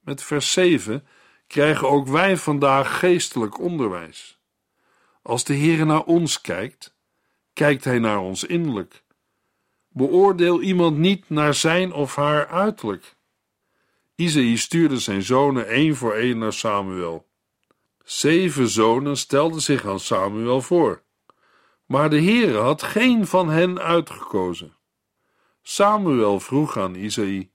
Met 0.00 0.22
vers 0.22 0.52
7 0.52 1.06
krijgen 1.46 1.88
ook 1.88 2.08
wij 2.08 2.36
vandaag 2.36 2.98
geestelijk 2.98 3.60
onderwijs. 3.60 4.40
Als 5.22 5.44
de 5.44 5.54
Heer 5.54 5.86
naar 5.86 6.04
ons 6.04 6.40
kijkt, 6.40 6.96
kijkt 7.52 7.84
Hij 7.84 7.98
naar 7.98 8.18
ons 8.18 8.44
innerlijk. 8.44 9.04
Beoordeel 9.88 10.62
iemand 10.62 10.98
niet 10.98 11.28
naar 11.28 11.54
zijn 11.54 11.92
of 11.92 12.14
haar 12.14 12.46
uiterlijk. 12.48 13.16
Isaïe 14.14 14.56
stuurde 14.56 14.98
zijn 14.98 15.22
zonen 15.22 15.66
één 15.66 15.96
voor 15.96 16.14
één 16.14 16.38
naar 16.38 16.52
Samuel. 16.52 17.28
Zeven 18.04 18.68
zonen 18.68 19.16
stelden 19.16 19.60
zich 19.60 19.86
aan 19.86 20.00
Samuel 20.00 20.60
voor, 20.62 21.02
maar 21.86 22.10
de 22.10 22.22
Heere 22.22 22.58
had 22.58 22.82
geen 22.82 23.26
van 23.26 23.48
hen 23.48 23.78
uitgekozen. 23.78 24.78
Samuel 25.70 26.40
vroeg 26.40 26.76
aan 26.78 26.94
Isaïe: 26.94 27.50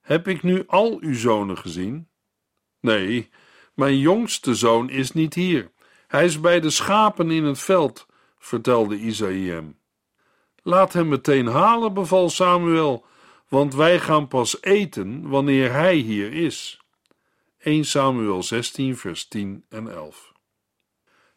Heb 0.00 0.28
ik 0.28 0.42
nu 0.42 0.64
al 0.66 0.98
uw 1.00 1.14
zonen 1.14 1.58
gezien? 1.58 2.08
Nee, 2.80 3.30
mijn 3.74 3.98
jongste 3.98 4.54
zoon 4.54 4.90
is 4.90 5.12
niet 5.12 5.34
hier. 5.34 5.70
Hij 6.06 6.24
is 6.24 6.40
bij 6.40 6.60
de 6.60 6.70
schapen 6.70 7.30
in 7.30 7.44
het 7.44 7.58
veld, 7.58 8.06
vertelde 8.38 8.98
Isaïe 8.98 9.50
hem. 9.50 9.78
Laat 10.62 10.92
hem 10.92 11.08
meteen 11.08 11.46
halen, 11.46 11.94
beval 11.94 12.30
Samuel, 12.30 13.04
want 13.48 13.74
wij 13.74 14.00
gaan 14.00 14.28
pas 14.28 14.62
eten 14.62 15.28
wanneer 15.28 15.72
hij 15.72 15.96
hier 15.96 16.32
is. 16.32 16.80
1 17.58 17.84
Samuel 17.84 18.42
16, 18.42 18.96
vers 18.96 19.28
10 19.28 19.64
en 19.68 19.92
11. 19.92 20.32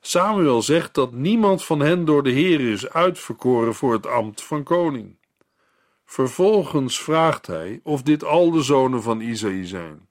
Samuel 0.01 0.61
zegt 0.61 0.93
dat 0.93 1.11
niemand 1.11 1.63
van 1.63 1.79
hen 1.79 2.05
door 2.05 2.23
de 2.23 2.31
Heer 2.31 2.71
is 2.71 2.89
uitverkoren 2.89 3.73
voor 3.73 3.93
het 3.93 4.07
ambt 4.07 4.43
van 4.43 4.63
koning. 4.63 5.19
Vervolgens 6.11 7.01
vraagt 7.01 7.47
hij 7.47 7.79
of 7.83 8.01
dit 8.01 8.23
al 8.23 8.51
de 8.51 8.61
zonen 8.61 9.03
van 9.03 9.19
Isaïe 9.19 9.65
zijn. 9.65 10.07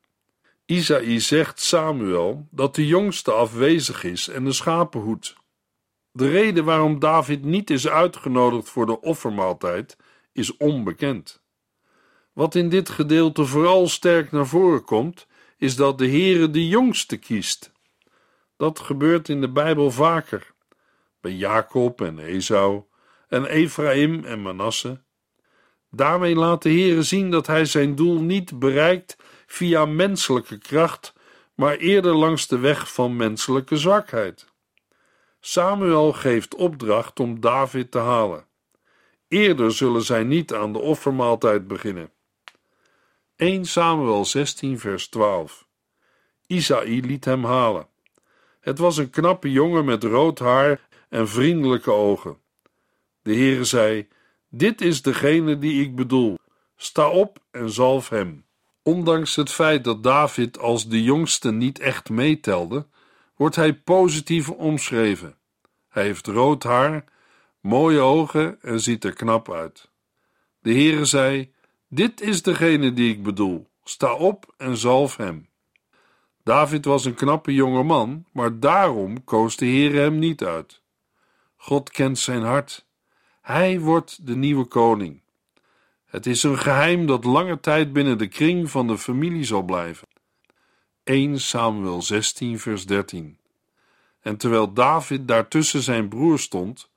Isaïe 0.67 1.21
zegt 1.21 1.61
Samuel 1.61 2.47
dat 2.51 2.75
de 2.75 2.87
jongste 2.87 3.33
afwezig 3.33 4.05
is 4.05 4.29
en 4.29 4.45
de 4.45 4.53
schapen 4.53 5.01
hoedt. 5.01 5.37
De 6.13 6.29
reden 6.29 6.65
waarom 6.65 6.99
David 6.99 7.45
niet 7.45 7.71
is 7.71 7.89
uitgenodigd 7.89 8.69
voor 8.69 8.87
de 8.87 9.01
offermaaltijd 9.01 9.97
is 10.33 10.57
onbekend. 10.57 11.43
Wat 12.33 12.55
in 12.55 12.69
dit 12.69 12.89
gedeelte 12.89 13.45
vooral 13.45 13.89
sterk 13.89 14.33
naar 14.33 14.47
voren 14.47 14.85
komt, 14.85 15.27
is 15.57 15.77
dat 15.77 15.99
de 15.99 16.09
Heere 16.09 16.51
de 16.51 16.69
jongste 16.69 17.17
kiest. 17.17 17.73
Dat 18.57 18.79
gebeurt 18.79 19.29
in 19.29 19.41
de 19.41 19.51
Bijbel 19.51 19.91
vaker, 19.91 20.53
bij 21.21 21.33
Jacob 21.33 22.01
en 22.01 22.19
Esau 22.19 22.83
en 23.29 23.45
Ephraim 23.45 24.25
en 24.25 24.43
Manasse. 24.43 25.01
Daarmee 25.91 26.35
laat 26.35 26.63
de 26.63 26.69
Heere 26.69 27.03
zien 27.03 27.31
dat 27.31 27.47
hij 27.47 27.65
zijn 27.65 27.95
doel 27.95 28.21
niet 28.21 28.59
bereikt 28.59 29.17
via 29.47 29.85
menselijke 29.85 30.59
kracht, 30.59 31.13
maar 31.55 31.77
eerder 31.77 32.15
langs 32.15 32.47
de 32.47 32.59
weg 32.59 32.93
van 32.93 33.17
menselijke 33.17 33.77
zwakheid. 33.77 34.47
Samuel 35.41 36.13
geeft 36.13 36.55
opdracht 36.55 37.21
om 37.21 37.41
David 37.41 37.91
te 37.91 37.99
halen. 37.99 38.45
Eerder 39.29 39.73
zullen 39.73 40.03
zij 40.03 40.25
niet 40.25 40.55
aan 40.55 40.73
de 40.73 40.79
offermaaltijd 40.79 41.67
beginnen. 41.67 42.11
1 43.37 43.65
Samuel 43.65 44.25
16, 44.25 44.79
vers 44.79 45.09
12. 45.09 45.67
Isaïe 46.47 47.03
liet 47.03 47.25
hem 47.25 47.45
halen. 47.45 47.87
Het 48.61 48.79
was 48.79 48.97
een 48.97 49.11
knappe 49.11 49.51
jongen 49.51 49.85
met 49.85 50.05
rood 50.05 50.39
haar 50.39 50.89
en 51.09 51.29
vriendelijke 51.29 51.93
ogen. 51.93 52.39
De 53.23 53.35
Heere 53.35 53.65
zei: 53.65 54.09
Dit 54.53 54.81
is 54.81 55.03
degene 55.03 55.59
die 55.59 55.83
ik 55.83 55.97
bedoel. 55.97 56.39
Sta 56.77 57.09
op 57.09 57.39
en 57.51 57.71
zalf 57.71 58.09
hem. 58.09 58.45
Ondanks 58.83 59.37
het 59.37 59.51
feit 59.51 59.85
dat 59.85 60.03
David 60.03 60.59
als 60.59 60.89
de 60.89 61.03
jongste 61.03 61.51
niet 61.51 61.79
echt 61.79 62.09
meetelde, 62.09 62.87
wordt 63.37 63.57
hij 63.57 63.75
positief 63.75 64.51
omschreven. 64.51 65.37
Hij 65.89 66.03
heeft 66.03 66.27
rood 66.27 66.63
haar, 66.63 67.05
mooie 67.61 68.01
ogen 68.01 68.63
en 68.63 68.81
ziet 68.81 69.05
er 69.05 69.13
knap 69.13 69.53
uit. 69.53 69.91
De 70.61 70.73
Heere 70.73 71.05
zei: 71.05 71.53
Dit 71.89 72.21
is 72.21 72.43
degene 72.43 72.93
die 72.93 73.13
ik 73.13 73.23
bedoel. 73.23 73.69
Sta 73.85 74.15
op 74.15 74.55
en 74.57 74.77
zalf 74.77 75.17
hem. 75.17 75.49
David 76.45 76.85
was 76.85 77.05
een 77.05 77.15
knappe 77.15 77.55
jonge 77.55 77.83
man, 77.83 78.25
maar 78.33 78.61
daarom 78.61 79.25
koos 79.25 79.57
de 79.57 79.67
Heere 79.67 79.99
hem 79.99 80.19
niet 80.19 80.45
uit. 80.45 80.83
God 81.57 81.91
kent 81.91 82.19
zijn 82.19 82.43
hart. 82.43 82.89
Hij 83.41 83.81
wordt 83.81 84.27
de 84.27 84.37
nieuwe 84.37 84.65
koning. 84.65 85.21
Het 86.07 86.27
is 86.27 86.43
een 86.43 86.59
geheim 86.59 87.07
dat 87.07 87.25
lange 87.25 87.61
tijd 87.61 87.93
binnen 87.93 88.19
de 88.19 88.29
kring 88.29 88.71
van 88.71 88.87
de 88.87 88.99
familie 88.99 89.45
zal 89.45 89.63
blijven. 89.63 90.09
1 91.05 91.41
Samuel 91.41 92.03
16, 92.03 92.59
vers 92.59 92.87
13. 92.87 93.39
En 94.21 94.37
terwijl 94.37 94.73
David 94.73 95.29
daartussen 95.29 95.83
zijn 95.83 96.09
broer 96.09 96.39
stond, 96.39 96.91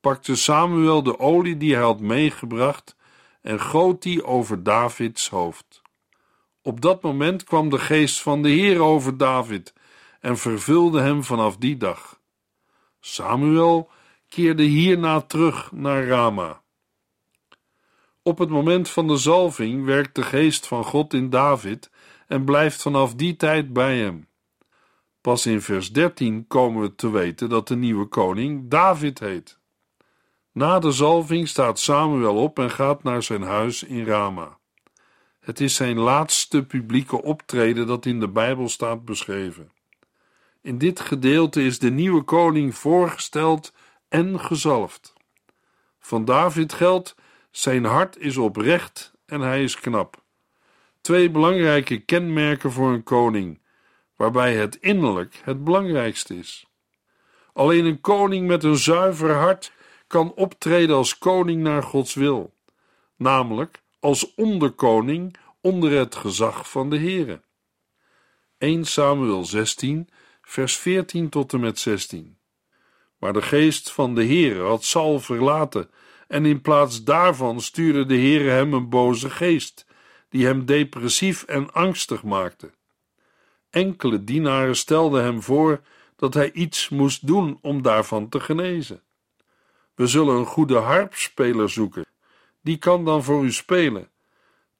pakte 0.00 0.36
Samuel 0.36 1.02
de 1.02 1.18
olie 1.18 1.56
die 1.56 1.74
hij 1.74 1.82
had 1.82 2.00
meegebracht 2.00 2.96
en 3.42 3.60
goot 3.60 4.02
die 4.02 4.24
over 4.24 4.62
Davids 4.62 5.28
hoofd. 5.28 5.82
Op 6.62 6.80
dat 6.80 7.02
moment 7.02 7.44
kwam 7.44 7.70
de 7.70 7.78
geest 7.78 8.22
van 8.22 8.42
de 8.42 8.48
Heer 8.48 8.80
over 8.80 9.16
David 9.16 9.74
en 10.20 10.38
vervulde 10.38 11.00
hem 11.00 11.24
vanaf 11.24 11.56
die 11.56 11.76
dag. 11.76 12.20
Samuel 13.00 13.90
keerde 14.30 14.62
hierna 14.62 15.20
terug 15.20 15.72
naar 15.72 16.06
Rama. 16.06 16.62
Op 18.22 18.38
het 18.38 18.48
moment 18.48 18.88
van 18.88 19.08
de 19.08 19.16
zalving 19.16 19.84
werkt 19.84 20.14
de 20.14 20.22
geest 20.22 20.66
van 20.66 20.84
God 20.84 21.14
in 21.14 21.30
David 21.30 21.90
en 22.26 22.44
blijft 22.44 22.82
vanaf 22.82 23.14
die 23.14 23.36
tijd 23.36 23.72
bij 23.72 23.98
hem. 23.98 24.28
Pas 25.20 25.46
in 25.46 25.60
vers 25.60 25.92
13 25.92 26.46
komen 26.46 26.82
we 26.82 26.94
te 26.94 27.10
weten 27.10 27.48
dat 27.48 27.68
de 27.68 27.76
nieuwe 27.76 28.06
koning 28.06 28.70
David 28.70 29.18
heet. 29.18 29.58
Na 30.52 30.78
de 30.78 30.90
zalving 30.90 31.48
staat 31.48 31.78
Samuel 31.78 32.36
op 32.36 32.58
en 32.58 32.70
gaat 32.70 33.02
naar 33.02 33.22
zijn 33.22 33.42
huis 33.42 33.82
in 33.82 34.04
Rama. 34.04 34.58
Het 35.40 35.60
is 35.60 35.74
zijn 35.74 35.98
laatste 35.98 36.64
publieke 36.64 37.22
optreden 37.22 37.86
dat 37.86 38.06
in 38.06 38.20
de 38.20 38.28
Bijbel 38.28 38.68
staat 38.68 39.04
beschreven. 39.04 39.72
In 40.62 40.78
dit 40.78 41.00
gedeelte 41.00 41.62
is 41.62 41.78
de 41.78 41.90
nieuwe 41.90 42.22
koning 42.22 42.74
voorgesteld 42.74 43.72
en 44.10 44.40
gezalfd. 44.40 45.12
Van 45.98 46.24
David 46.24 46.72
geldt: 46.72 47.14
zijn 47.50 47.84
hart 47.84 48.18
is 48.18 48.36
oprecht 48.36 49.12
en 49.26 49.40
hij 49.40 49.62
is 49.62 49.76
knap. 49.76 50.22
Twee 51.00 51.30
belangrijke 51.30 51.98
kenmerken 51.98 52.72
voor 52.72 52.92
een 52.92 53.02
koning 53.02 53.60
waarbij 54.16 54.56
het 54.56 54.76
innerlijk 54.76 55.40
het 55.44 55.64
belangrijkste 55.64 56.38
is. 56.38 56.66
Alleen 57.52 57.84
een 57.84 58.00
koning 58.00 58.46
met 58.46 58.64
een 58.64 58.76
zuiver 58.76 59.34
hart 59.34 59.72
kan 60.06 60.34
optreden 60.34 60.96
als 60.96 61.18
koning 61.18 61.62
naar 61.62 61.82
Gods 61.82 62.14
wil, 62.14 62.54
namelijk 63.16 63.82
als 64.00 64.34
onderkoning 64.34 65.36
onder 65.60 65.90
het 65.98 66.14
gezag 66.14 66.70
van 66.70 66.90
de 66.90 66.98
Heere. 66.98 67.42
1 68.58 68.84
Samuel 68.84 69.44
16, 69.44 70.08
vers 70.42 70.76
14 70.76 71.28
tot 71.28 71.52
en 71.52 71.60
met 71.60 71.78
16. 71.78 72.39
Maar 73.20 73.32
de 73.32 73.42
geest 73.42 73.92
van 73.92 74.14
de 74.14 74.24
Heere 74.24 74.62
had 74.62 74.84
Saul 74.84 75.20
verlaten, 75.20 75.90
en 76.28 76.46
in 76.46 76.60
plaats 76.60 77.04
daarvan 77.04 77.60
stuurde 77.60 78.06
de 78.06 78.14
Heere 78.14 78.50
hem 78.50 78.72
een 78.72 78.88
boze 78.88 79.30
geest, 79.30 79.86
die 80.28 80.46
hem 80.46 80.64
depressief 80.64 81.42
en 81.42 81.72
angstig 81.72 82.22
maakte. 82.22 82.70
Enkele 83.70 84.24
dienaren 84.24 84.76
stelden 84.76 85.22
hem 85.22 85.42
voor 85.42 85.80
dat 86.16 86.34
hij 86.34 86.52
iets 86.52 86.88
moest 86.88 87.26
doen 87.26 87.58
om 87.62 87.82
daarvan 87.82 88.28
te 88.28 88.40
genezen. 88.40 89.02
We 89.94 90.06
zullen 90.06 90.36
een 90.36 90.46
goede 90.46 90.76
harpspeler 90.76 91.70
zoeken. 91.70 92.06
Die 92.62 92.76
kan 92.76 93.04
dan 93.04 93.24
voor 93.24 93.44
u 93.44 93.52
spelen. 93.52 94.10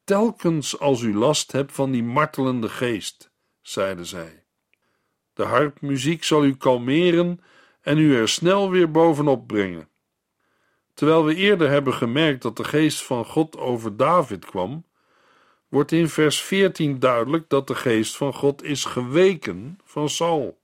Telkens 0.04 0.78
als 0.78 1.00
u 1.00 1.14
last 1.14 1.52
hebt 1.52 1.72
van 1.72 1.90
die 1.90 2.02
martelende 2.02 2.68
geest, 2.68 3.30
zeiden 3.62 4.06
zij. 4.06 4.44
De 5.32 5.44
harpmuziek 5.44 6.24
zal 6.24 6.44
u 6.44 6.56
kalmeren 6.56 7.40
en 7.90 7.98
u 7.98 8.16
er 8.16 8.28
snel 8.28 8.70
weer 8.70 8.90
bovenop 8.90 9.46
brengen. 9.46 9.88
Terwijl 10.94 11.24
we 11.24 11.34
eerder 11.34 11.70
hebben 11.70 11.94
gemerkt 11.94 12.42
dat 12.42 12.56
de 12.56 12.64
geest 12.64 13.02
van 13.02 13.24
God 13.24 13.56
over 13.56 13.96
David 13.96 14.44
kwam, 14.44 14.84
wordt 15.68 15.92
in 15.92 16.08
vers 16.08 16.42
14 16.42 16.98
duidelijk 16.98 17.48
dat 17.48 17.66
de 17.66 17.74
geest 17.74 18.16
van 18.16 18.34
God 18.34 18.62
is 18.62 18.84
geweken 18.84 19.78
van 19.84 20.08
Saul. 20.08 20.58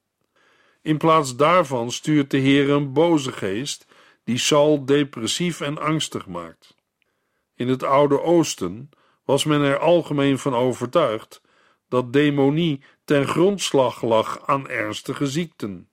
In 0.83 0.97
plaats 0.97 1.37
daarvan 1.37 1.91
stuurt 1.91 2.31
de 2.31 2.39
Heer 2.39 2.71
een 2.71 2.93
boze 2.93 3.33
geest 3.33 3.87
die 4.25 4.39
Saul 4.39 4.85
depressief 4.85 5.61
en 5.61 5.79
angstig 5.79 6.27
maakt. 6.27 6.75
In 7.55 7.69
het 7.69 7.83
Oude 7.83 8.23
Oosten 8.23 8.91
was 9.25 9.45
men 9.45 9.61
er 9.61 9.79
algemeen 9.79 10.39
van 10.39 10.55
overtuigd 10.55 11.41
dat 11.89 12.13
demonie 12.13 12.83
ten 13.05 13.27
grondslag 13.27 14.03
lag 14.03 14.47
aan 14.47 14.69
ernstige 14.69 15.27
ziekten. 15.27 15.89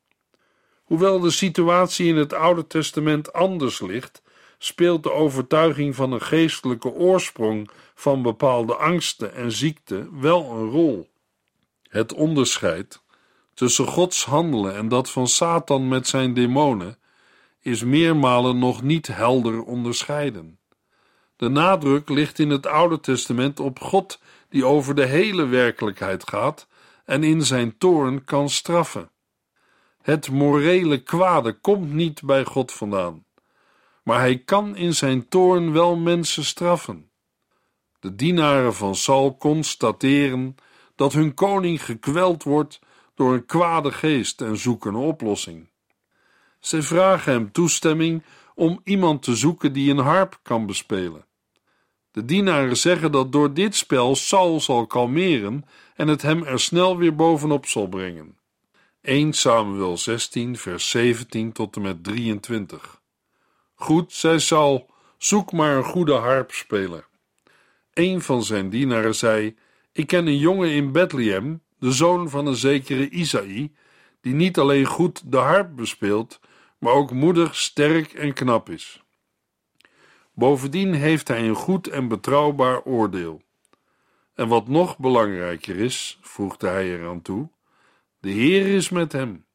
Hoewel 0.84 1.20
de 1.20 1.32
situatie 1.32 2.08
in 2.08 2.16
het 2.16 2.34
Oude 2.34 2.68
Testament 2.68 3.34
anders 3.34 3.82
ligt, 3.82 4.22
speelt 4.58 5.04
de 5.04 5.12
overtuiging 5.12 5.96
van 5.96 6.12
een 6.12 6.22
geestelijke 6.22 6.92
oorsprong 6.92 7.70
van 7.96 8.22
bepaalde 8.22 8.76
angsten 8.76 9.34
en 9.34 9.52
ziekten 9.52 10.22
wel 10.22 10.52
een 10.52 10.70
rol. 10.70 11.10
Het 11.90 12.14
onderscheid 12.14 13.02
tussen 13.54 13.88
Gods 13.88 14.26
handelen 14.26 14.76
en 14.76 14.88
dat 14.88 15.10
van 15.10 15.28
Satan 15.28 15.88
met 15.88 16.08
zijn 16.08 16.34
demonen 16.34 16.98
is 17.60 17.84
meermalen 17.84 18.60
nog 18.60 18.82
niet 18.82 19.08
helder 19.08 19.64
onderscheiden. 19.64 20.60
De 21.36 21.50
nadruk 21.50 22.10
ligt 22.10 22.40
in 22.40 22.50
het 22.50 22.66
Oude 22.66 23.00
Testament 23.00 23.60
op 23.60 23.80
God 23.80 24.20
die 24.50 24.66
over 24.66 24.96
de 24.96 25.06
hele 25.06 25.46
werkelijkheid 25.46 26.30
gaat 26.30 26.68
en 27.06 27.24
in 27.24 27.42
zijn 27.42 27.78
toorn 27.78 28.24
kan 28.24 28.50
straffen. 28.50 29.10
Het 30.04 30.32
morele 30.32 31.04
kwade 31.04 31.54
komt 31.60 31.94
niet 31.94 32.22
bij 32.24 32.46
God 32.46 32.72
vandaan, 32.72 33.26
maar 34.04 34.20
hij 34.20 34.38
kan 34.38 34.76
in 34.76 34.94
zijn 34.94 35.28
toorn 35.28 35.72
wel 35.72 35.96
mensen 35.96 36.46
straffen. 36.46 37.12
De 38.00 38.16
dienaren 38.16 38.74
van 38.74 38.96
Saul 38.96 39.38
constateren 39.38 40.56
dat 40.96 41.14
hun 41.14 41.34
koning 41.34 41.86
gekweld 41.86 42.44
wordt 42.44 42.80
door 43.16 43.34
een 43.34 43.46
kwade 43.46 43.92
geest 43.92 44.42
en 44.42 44.58
zoeken 44.58 44.94
een 44.94 45.02
oplossing. 45.02 45.70
Zij 46.60 46.82
vragen 46.82 47.32
hem 47.32 47.52
toestemming 47.52 48.24
om 48.56 48.82
iemand 48.84 49.24
te 49.24 49.36
zoeken 49.36 49.74
die 49.74 49.92
een 49.92 49.98
harp 49.98 50.40
kan 50.42 50.66
bespelen. 50.66 51.26
De 52.12 52.26
dienaren 52.26 52.78
zeggen 52.78 53.12
dat 53.12 53.32
door 53.32 53.54
dit 53.54 53.76
spel 53.76 54.16
Saul 54.16 54.60
zal 54.60 54.88
kalmeren 54.88 55.66
en 55.96 56.08
het 56.08 56.22
hem 56.22 56.44
er 56.44 56.60
snel 56.60 56.98
weer 56.98 57.16
bovenop 57.16 57.66
zal 57.66 57.88
brengen. 57.88 58.42
1 59.04 59.34
Samuel 59.34 59.98
16, 59.98 60.58
vers 60.58 60.90
17 60.90 61.52
tot 61.52 61.76
en 61.76 61.82
met 61.82 62.04
23. 62.04 63.02
Goed, 63.76 64.14
zei 64.14 64.40
Saul, 64.40 64.90
zoek 65.18 65.52
maar 65.52 65.76
een 65.76 65.84
goede 65.84 66.14
harpspeler. 66.14 67.08
Een 67.94 68.22
van 68.22 68.44
zijn 68.44 68.70
dienaren 68.70 69.16
zei: 69.16 69.56
Ik 69.92 70.08
ken 70.08 70.28
een 70.28 70.38
jongen 70.38 70.70
in 70.70 70.92
Bethlehem, 70.92 71.62
de 71.80 71.92
zoon 71.92 72.30
van 72.30 72.46
een 72.46 72.56
zekere 72.56 73.10
Isaï, 73.10 73.72
die 74.22 74.34
niet 74.34 74.58
alleen 74.58 74.86
goed 74.86 75.32
de 75.32 75.38
harp 75.38 75.76
bespeelt, 75.76 76.40
maar 76.78 76.94
ook 76.94 77.12
moedig, 77.12 77.56
sterk 77.56 78.14
en 78.14 78.34
knap 78.34 78.70
is. 78.70 79.04
Bovendien 80.34 80.94
heeft 80.94 81.28
hij 81.28 81.48
een 81.48 81.56
goed 81.56 81.88
en 81.88 82.08
betrouwbaar 82.08 82.84
oordeel. 82.84 83.42
En 84.36 84.48
wat 84.48 84.68
nog 84.68 84.98
belangrijker 84.98 85.76
is, 85.76 86.18
voegde 86.22 86.68
hij 86.68 86.94
eraan 86.94 87.22
toe, 87.22 87.50
de 88.24 88.30
Heer 88.30 88.68
is 88.68 88.90
met 88.90 89.12
hem. 89.12 89.46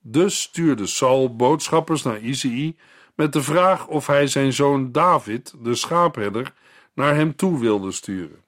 Dus 0.00 0.40
stuurde 0.40 0.86
Saul 0.86 1.36
boodschappers 1.36 2.02
naar 2.02 2.20
Isaïe 2.20 2.76
met 3.14 3.32
de 3.32 3.42
vraag 3.42 3.86
of 3.86 4.06
hij 4.06 4.26
zijn 4.26 4.52
zoon 4.52 4.92
David, 4.92 5.54
de 5.62 5.74
schaapherder, 5.74 6.52
naar 6.94 7.14
hem 7.14 7.36
toe 7.36 7.58
wilde 7.58 7.92
sturen. 7.92 8.44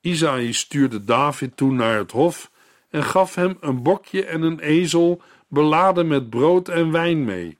Isaïe 0.00 0.52
stuurde 0.52 1.04
David 1.04 1.56
toen 1.56 1.74
naar 1.74 1.96
het 1.96 2.10
hof 2.10 2.50
en 2.88 3.04
gaf 3.04 3.34
hem 3.34 3.56
een 3.60 3.82
bokje 3.82 4.24
en 4.24 4.42
een 4.42 4.60
ezel 4.60 5.22
beladen 5.48 6.06
met 6.06 6.30
brood 6.30 6.68
en 6.68 6.92
wijn 6.92 7.24
mee. 7.24 7.58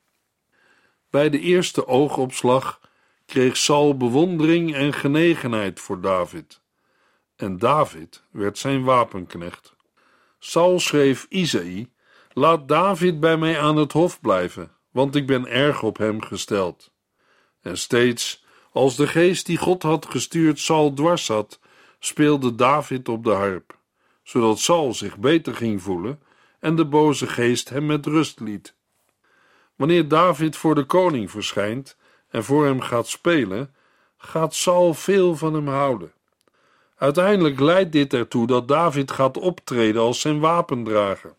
Bij 1.11 1.31
de 1.31 1.41
eerste 1.41 1.87
oogopslag 1.87 2.81
kreeg 3.27 3.57
Saul 3.57 3.97
bewondering 3.97 4.75
en 4.75 4.93
genegenheid 4.93 5.81
voor 5.81 6.01
David. 6.01 6.61
En 7.37 7.59
David 7.59 8.23
werd 8.31 8.59
zijn 8.59 8.85
wapenknecht. 8.85 9.74
Saul 10.47 10.81
schreef 10.81 11.27
Isaïe: 11.29 11.91
Laat 12.33 12.69
David 12.69 13.21
bij 13.21 13.37
mij 13.37 13.61
aan 13.61 13.77
het 13.77 13.93
hof 13.93 14.21
blijven, 14.21 14.71
want 14.91 15.15
ik 15.15 15.27
ben 15.27 15.47
erg 15.47 15.83
op 15.83 15.97
hem 15.97 16.23
gesteld. 16.23 16.93
En 17.61 17.79
steeds, 17.79 18.45
als 18.73 18.97
de 18.97 19.07
geest 19.07 19.47
die 19.47 19.57
God 19.57 19.83
had 19.83 20.07
gestuurd 20.07 20.59
Saul 20.59 20.93
dwars 20.93 21.25
zat, 21.25 21.61
speelde 21.99 22.55
David 22.55 23.09
op 23.09 23.25
de 23.25 23.31
harp, 23.31 23.79
zodat 24.23 24.59
Saul 24.59 24.95
zich 24.95 25.19
beter 25.19 25.55
ging 25.55 25.83
voelen 25.83 26.23
en 26.61 26.77
de 26.77 26.87
boze 26.87 27.27
geest 27.27 27.69
hem 27.69 27.87
met 27.87 28.07
rust 28.07 28.41
liet. 28.41 28.77
Wanneer 29.77 30.09
David 30.09 30.57
voor 30.57 30.75
de 30.75 30.85
koning 30.85 31.31
verschijnt 31.31 31.97
en 32.29 32.45
voor 32.45 32.65
hem 32.65 32.81
gaat 32.81 33.09
spelen, 33.09 33.75
gaat 34.17 34.55
Saul 34.55 34.95
veel 34.95 35.37
van 35.37 35.55
hem 35.55 35.69
houden. 35.69 36.13
Uiteindelijk 36.95 37.61
leidt 37.61 37.93
dit 37.93 38.13
ertoe 38.13 38.47
dat 38.47 38.69
David 38.69 39.11
gaat 39.11 39.37
optreden 39.37 40.03
als 40.03 40.21
zijn 40.21 40.41
wapendrager. 40.41 41.35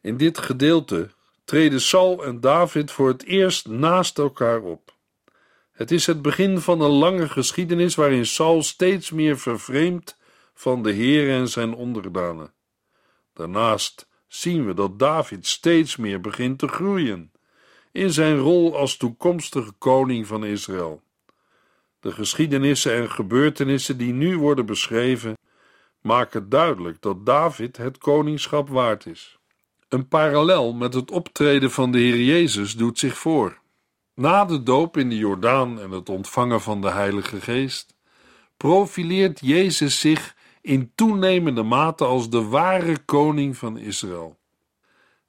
In 0.00 0.16
dit 0.16 0.38
gedeelte 0.38 1.10
treden 1.44 1.80
Saul 1.80 2.24
en 2.24 2.40
David 2.40 2.90
voor 2.90 3.08
het 3.08 3.24
eerst 3.24 3.68
naast 3.68 4.18
elkaar 4.18 4.62
op. 4.62 4.94
Het 5.72 5.90
is 5.90 6.06
het 6.06 6.22
begin 6.22 6.58
van 6.58 6.80
een 6.80 6.90
lange 6.90 7.28
geschiedenis 7.28 7.94
waarin 7.94 8.26
Saul 8.26 8.62
steeds 8.62 9.10
meer 9.10 9.38
vervreemdt 9.38 10.18
van 10.54 10.82
de 10.82 10.92
Heer 10.92 11.30
en 11.30 11.48
zijn 11.48 11.74
onderdanen. 11.74 12.52
Daarnaast 13.32 14.08
zien 14.28 14.66
we 14.66 14.74
dat 14.74 14.98
David 14.98 15.46
steeds 15.46 15.96
meer 15.96 16.20
begint 16.20 16.58
te 16.58 16.68
groeien 16.68 17.32
in 17.92 18.12
zijn 18.12 18.38
rol 18.38 18.76
als 18.76 18.96
toekomstige 18.96 19.72
koning 19.72 20.26
van 20.26 20.44
Israël. 20.44 21.02
De 22.04 22.12
geschiedenissen 22.12 22.94
en 22.94 23.10
gebeurtenissen 23.10 23.98
die 23.98 24.12
nu 24.12 24.38
worden 24.38 24.66
beschreven, 24.66 25.38
maken 26.00 26.48
duidelijk 26.48 27.00
dat 27.00 27.26
David 27.26 27.76
het 27.76 27.98
koningschap 27.98 28.68
waard 28.68 29.06
is. 29.06 29.38
Een 29.88 30.08
parallel 30.08 30.72
met 30.72 30.94
het 30.94 31.10
optreden 31.10 31.70
van 31.70 31.92
de 31.92 31.98
Heer 31.98 32.20
Jezus 32.20 32.76
doet 32.76 32.98
zich 32.98 33.18
voor. 33.18 33.58
Na 34.14 34.44
de 34.44 34.62
doop 34.62 34.96
in 34.96 35.08
de 35.08 35.16
Jordaan 35.16 35.80
en 35.80 35.90
het 35.90 36.08
ontvangen 36.08 36.60
van 36.60 36.80
de 36.80 36.90
Heilige 36.90 37.40
Geest, 37.40 37.94
profileert 38.56 39.40
Jezus 39.40 40.00
zich 40.00 40.36
in 40.60 40.92
toenemende 40.94 41.62
mate 41.62 42.04
als 42.04 42.30
de 42.30 42.42
ware 42.42 42.98
koning 42.98 43.56
van 43.56 43.78
Israël. 43.78 44.38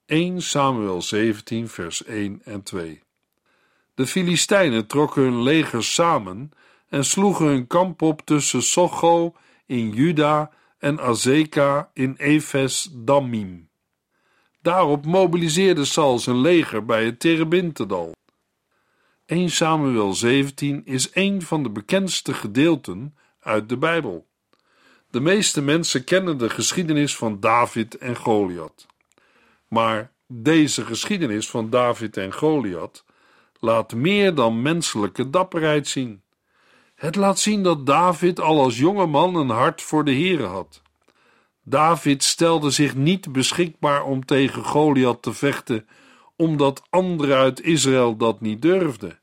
1 0.06 0.42
Samuel 0.42 1.02
17, 1.02 1.68
vers 1.68 2.04
1 2.04 2.40
en 2.44 2.62
2. 2.62 3.05
De 3.96 4.06
Filistijnen 4.06 4.86
trokken 4.86 5.22
hun 5.22 5.42
legers 5.42 5.94
samen 5.94 6.50
en 6.88 7.04
sloegen 7.04 7.46
hun 7.46 7.66
kamp 7.66 8.02
op 8.02 8.20
tussen 8.24 8.62
Socho 8.62 9.34
in 9.66 9.90
Juda 9.90 10.50
en 10.78 11.00
Azeka 11.00 11.90
in 11.92 12.14
Efes 12.16 12.88
Dammim. 12.92 13.68
Daarop 14.62 15.06
mobiliseerde 15.06 15.84
Saul 15.84 16.18
zijn 16.18 16.40
leger 16.40 16.84
bij 16.84 17.04
het 17.04 17.20
Terebintedal. 17.20 18.14
1 19.26 19.50
Samuel 19.50 20.14
17 20.14 20.82
is 20.84 21.10
een 21.12 21.42
van 21.42 21.62
de 21.62 21.70
bekendste 21.70 22.34
gedeelten 22.34 23.16
uit 23.40 23.68
de 23.68 23.76
Bijbel. 23.76 24.26
De 25.10 25.20
meeste 25.20 25.62
mensen 25.62 26.04
kennen 26.04 26.38
de 26.38 26.50
geschiedenis 26.50 27.16
van 27.16 27.40
David 27.40 27.98
en 27.98 28.16
Goliath. 28.16 28.86
Maar 29.68 30.12
deze 30.26 30.84
geschiedenis 30.84 31.50
van 31.50 31.70
David 31.70 32.16
en 32.16 32.32
Goliath 32.32 33.04
laat 33.60 33.94
meer 33.94 34.34
dan 34.34 34.62
menselijke 34.62 35.30
dapperheid 35.30 35.88
zien. 35.88 36.22
Het 36.94 37.16
laat 37.16 37.38
zien 37.38 37.62
dat 37.62 37.86
David 37.86 38.40
al 38.40 38.60
als 38.60 38.78
jonge 38.78 39.06
man 39.06 39.34
een 39.34 39.48
hart 39.50 39.82
voor 39.82 40.04
de 40.04 40.14
Here 40.14 40.46
had. 40.46 40.82
David 41.62 42.22
stelde 42.22 42.70
zich 42.70 42.94
niet 42.94 43.32
beschikbaar 43.32 44.04
om 44.04 44.24
tegen 44.24 44.64
Goliath 44.64 45.22
te 45.22 45.32
vechten, 45.32 45.88
omdat 46.36 46.82
anderen 46.90 47.36
uit 47.36 47.62
Israël 47.62 48.16
dat 48.16 48.40
niet 48.40 48.62
durfden. 48.62 49.20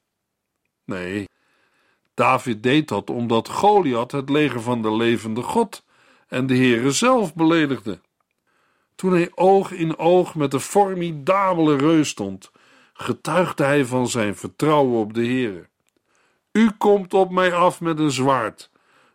Nee, 0.86 1.28
David 2.14 2.64
deed 2.64 2.88
dat 2.88 3.10
omdat 3.10 3.50
Goliath 3.50 4.12
het 4.12 4.30
leger 4.30 4.62
van 4.62 4.82
de 4.82 4.96
levende 4.96 5.42
God 5.42 5.84
en 6.28 6.48
de 6.48 6.56
Heere 6.56 6.92
zelf 6.92 7.34
beledigde. 7.34 8.00
Toen 8.96 9.12
hij 9.12 9.32
oog 9.36 9.72
in 9.72 9.98
oog 9.98 10.36
met 10.36 10.52
de 10.52 10.60
formidabele 10.60 11.78
reus 11.78 12.10
stond, 12.10 12.52
getuigde 12.94 13.64
hij 13.64 13.86
van 13.86 14.08
zijn 14.08 14.36
vertrouwen 14.36 15.00
op 15.00 15.14
de 15.14 15.26
Heere. 15.26 15.70
U 16.52 16.72
komt 16.78 17.14
op 17.14 17.32
mij 17.32 17.54
af 17.54 17.82
met 17.82 18.00
een 18.00 18.12
zwaard, 18.12 18.72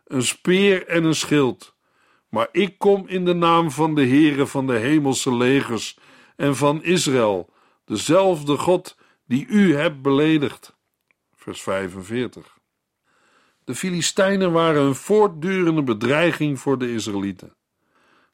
een 0.07 0.23
speer 0.23 0.87
en 0.87 1.03
een 1.03 1.15
schild, 1.15 1.75
maar 2.29 2.47
ik 2.51 2.77
kom 2.77 3.07
in 3.07 3.25
de 3.25 3.33
naam 3.33 3.71
van 3.71 3.95
de 3.95 4.05
Heere 4.05 4.47
van 4.47 4.67
de 4.67 4.77
hemelse 4.77 5.35
legers 5.35 5.97
en 6.35 6.55
van 6.55 6.83
Israël, 6.83 7.49
dezelfde 7.85 8.57
God 8.57 8.97
die 9.25 9.47
u 9.47 9.75
hebt 9.75 10.01
beledigd. 10.01 10.77
Vers 11.35 11.61
45. 11.61 12.57
De 13.63 13.75
Filistijnen 13.75 14.51
waren 14.51 14.81
een 14.81 14.95
voortdurende 14.95 15.83
bedreiging 15.83 16.59
voor 16.59 16.77
de 16.77 16.93
Israëlieten. 16.93 17.53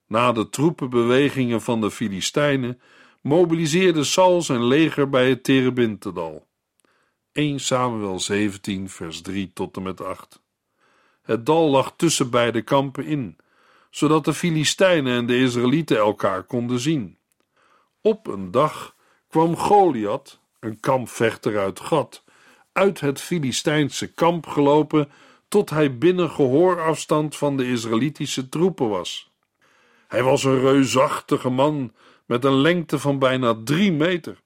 Na 0.07 0.31
de 0.31 0.49
troepenbewegingen 0.49 1.61
van 1.61 1.81
de 1.81 1.91
Filistijnen 1.91 2.81
mobiliseerde 3.25 4.03
Saul 4.03 4.41
zijn 4.41 4.65
leger 4.65 5.09
bij 5.09 5.29
het 5.29 5.43
Terebintedal. 5.43 6.47
1 7.31 7.59
Samuel 7.59 8.19
17 8.19 8.89
vers 8.89 9.21
3 9.21 9.51
tot 9.53 9.75
en 9.75 9.83
met 9.83 10.01
8 10.01 10.41
Het 11.21 11.45
dal 11.45 11.69
lag 11.69 11.93
tussen 11.95 12.29
beide 12.29 12.61
kampen 12.61 13.05
in, 13.05 13.37
zodat 13.89 14.25
de 14.25 14.33
Filistijnen 14.33 15.17
en 15.17 15.25
de 15.25 15.37
Israëlieten 15.37 15.97
elkaar 15.97 16.43
konden 16.43 16.79
zien. 16.79 17.17
Op 18.01 18.27
een 18.27 18.51
dag 18.51 18.95
kwam 19.27 19.55
Goliath, 19.55 20.39
een 20.59 20.79
kampvechter 20.79 21.59
uit 21.59 21.79
Gat, 21.79 22.23
uit 22.71 22.99
het 22.99 23.21
Filistijnse 23.21 24.13
kamp 24.13 24.47
gelopen 24.47 25.11
tot 25.47 25.69
hij 25.69 25.97
binnen 25.97 26.29
gehoorafstand 26.29 27.35
van 27.35 27.57
de 27.57 27.67
Israëlitische 27.67 28.49
troepen 28.49 28.89
was. 28.89 29.31
Hij 30.07 30.23
was 30.23 30.43
een 30.43 30.59
reusachtige 30.59 31.49
man 31.49 31.93
met 32.25 32.43
een 32.43 32.61
lengte 32.61 32.99
van 32.99 33.19
bijna 33.19 33.61
drie 33.63 33.91
meter. 33.91 34.41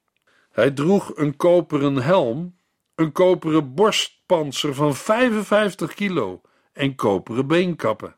Hij 0.51 0.71
droeg 0.71 1.11
een 1.15 1.35
koperen 1.35 1.95
helm, 1.95 2.57
een 2.95 3.11
koperen 3.11 3.73
borstpanzer 3.73 4.73
van 4.73 4.95
55 4.95 5.93
kilo 5.93 6.41
en 6.73 6.95
koperen 6.95 7.47
beenkappen. 7.47 8.15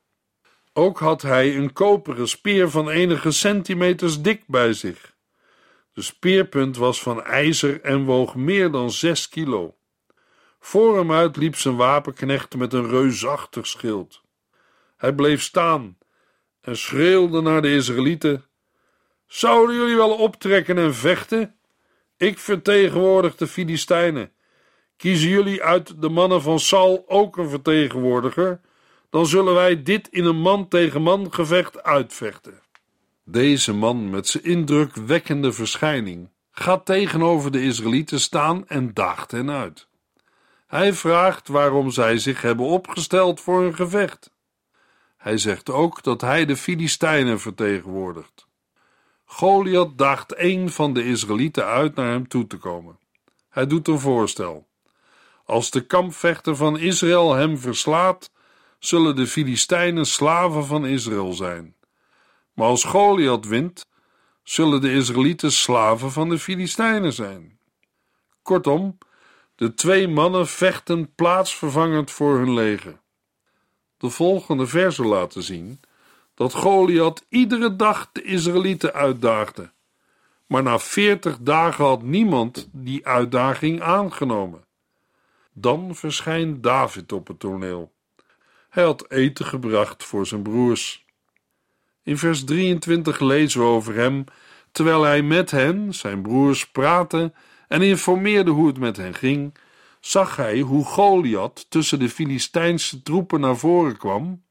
Ook 0.73 0.99
had 0.99 1.21
hij 1.21 1.55
een 1.55 1.73
koperen 1.73 2.27
speer 2.27 2.69
van 2.69 2.89
enige 2.89 3.31
centimeters 3.31 4.21
dik 4.21 4.43
bij 4.47 4.73
zich. 4.73 5.15
De 5.93 6.01
speerpunt 6.01 6.77
was 6.77 7.01
van 7.01 7.23
ijzer 7.23 7.81
en 7.81 8.03
woog 8.03 8.35
meer 8.35 8.71
dan 8.71 8.91
zes 8.91 9.29
kilo. 9.29 9.75
Voor 10.59 10.97
hem 10.97 11.11
uit 11.11 11.35
liep 11.35 11.55
zijn 11.55 11.75
wapenknecht 11.75 12.55
met 12.55 12.73
een 12.73 12.89
reusachtig 12.89 13.67
schild. 13.67 14.21
Hij 14.97 15.13
bleef 15.13 15.41
staan 15.41 15.97
en 16.61 16.77
schreeuwde 16.77 17.41
naar 17.41 17.61
de 17.61 17.73
Israëlieten: 17.73 18.45
Zouden 19.31 19.75
jullie 19.75 19.95
wel 19.95 20.11
optrekken 20.15 20.77
en 20.77 20.95
vechten? 20.95 21.55
Ik 22.17 22.39
vertegenwoordig 22.39 23.35
de 23.35 23.47
Filistijnen. 23.47 24.31
Kiezen 24.97 25.29
jullie 25.29 25.63
uit 25.63 26.01
de 26.01 26.09
mannen 26.09 26.41
van 26.41 26.59
Saul 26.59 27.03
ook 27.07 27.37
een 27.37 27.49
vertegenwoordiger? 27.49 28.59
Dan 29.09 29.25
zullen 29.25 29.53
wij 29.53 29.83
dit 29.83 30.07
in 30.07 30.25
een 30.25 30.39
man 30.39 30.67
tegen 30.67 31.01
man 31.01 31.33
gevecht 31.33 31.83
uitvechten. 31.83 32.61
Deze 33.23 33.73
man 33.73 34.09
met 34.09 34.27
zijn 34.27 34.43
indrukwekkende 34.43 35.51
verschijning 35.51 36.29
gaat 36.51 36.85
tegenover 36.85 37.51
de 37.51 37.63
Israëlieten 37.63 38.19
staan 38.19 38.67
en 38.67 38.93
daagt 38.93 39.31
hen 39.31 39.51
uit. 39.51 39.87
Hij 40.67 40.93
vraagt 40.93 41.47
waarom 41.47 41.91
zij 41.91 42.17
zich 42.17 42.41
hebben 42.41 42.65
opgesteld 42.65 43.39
voor 43.39 43.63
een 43.63 43.75
gevecht. 43.75 44.31
Hij 45.17 45.37
zegt 45.37 45.69
ook 45.69 46.03
dat 46.03 46.21
hij 46.21 46.45
de 46.45 46.57
Filistijnen 46.57 47.39
vertegenwoordigt. 47.39 48.49
Goliath 49.33 49.97
daagt 49.97 50.33
een 50.37 50.69
van 50.69 50.93
de 50.93 51.05
Israëlieten 51.05 51.65
uit 51.65 51.95
naar 51.95 52.11
hem 52.11 52.27
toe 52.27 52.47
te 52.47 52.57
komen. 52.57 52.99
Hij 53.49 53.67
doet 53.67 53.87
een 53.87 53.99
voorstel. 53.99 54.67
Als 55.45 55.71
de 55.71 55.85
kampvechter 55.85 56.55
van 56.55 56.77
Israël 56.77 57.33
hem 57.33 57.57
verslaat, 57.57 58.31
zullen 58.79 59.15
de 59.15 59.27
Filistijnen 59.27 60.05
slaven 60.05 60.65
van 60.65 60.85
Israël 60.85 61.33
zijn. 61.33 61.75
Maar 62.53 62.67
als 62.67 62.83
Goliath 62.83 63.45
wint, 63.45 63.85
zullen 64.43 64.81
de 64.81 64.93
Israëlieten 64.93 65.51
slaven 65.51 66.11
van 66.11 66.29
de 66.29 66.39
Filistijnen 66.39 67.13
zijn. 67.13 67.59
Kortom, 68.41 68.97
de 69.55 69.73
twee 69.73 70.07
mannen 70.07 70.47
vechten 70.47 71.15
plaatsvervangend 71.15 72.11
voor 72.11 72.37
hun 72.37 72.53
leger. 72.53 72.99
De 73.97 74.09
volgende 74.09 74.67
versen 74.67 75.05
laten 75.05 75.43
zien 75.43 75.79
dat 76.41 76.53
Goliath 76.53 77.25
iedere 77.29 77.75
dag 77.75 78.09
de 78.11 78.21
Israëlieten 78.21 78.93
uitdaagde. 78.93 79.71
Maar 80.45 80.63
na 80.63 80.79
veertig 80.79 81.37
dagen 81.41 81.85
had 81.85 82.01
niemand 82.01 82.69
die 82.71 83.07
uitdaging 83.07 83.81
aangenomen. 83.81 84.63
Dan 85.53 85.95
verschijnt 85.95 86.63
David 86.63 87.11
op 87.11 87.27
het 87.27 87.39
toneel. 87.39 87.91
Hij 88.69 88.83
had 88.83 89.11
eten 89.11 89.45
gebracht 89.45 90.03
voor 90.03 90.27
zijn 90.27 90.41
broers. 90.41 91.05
In 92.03 92.17
vers 92.17 92.43
23 92.43 93.19
lezen 93.19 93.59
we 93.59 93.65
over 93.65 93.95
hem, 93.95 94.23
terwijl 94.71 95.03
hij 95.03 95.21
met 95.21 95.51
hen, 95.51 95.93
zijn 95.93 96.21
broers, 96.21 96.67
praatte 96.67 97.33
en 97.67 97.81
informeerde 97.81 98.51
hoe 98.51 98.67
het 98.67 98.79
met 98.79 98.97
hen 98.97 99.13
ging, 99.13 99.57
zag 99.99 100.35
hij 100.35 100.59
hoe 100.59 100.85
Goliath 100.85 101.65
tussen 101.69 101.99
de 101.99 102.09
Filistijnse 102.09 103.01
troepen 103.01 103.39
naar 103.39 103.57
voren 103.57 103.97
kwam 103.97 104.43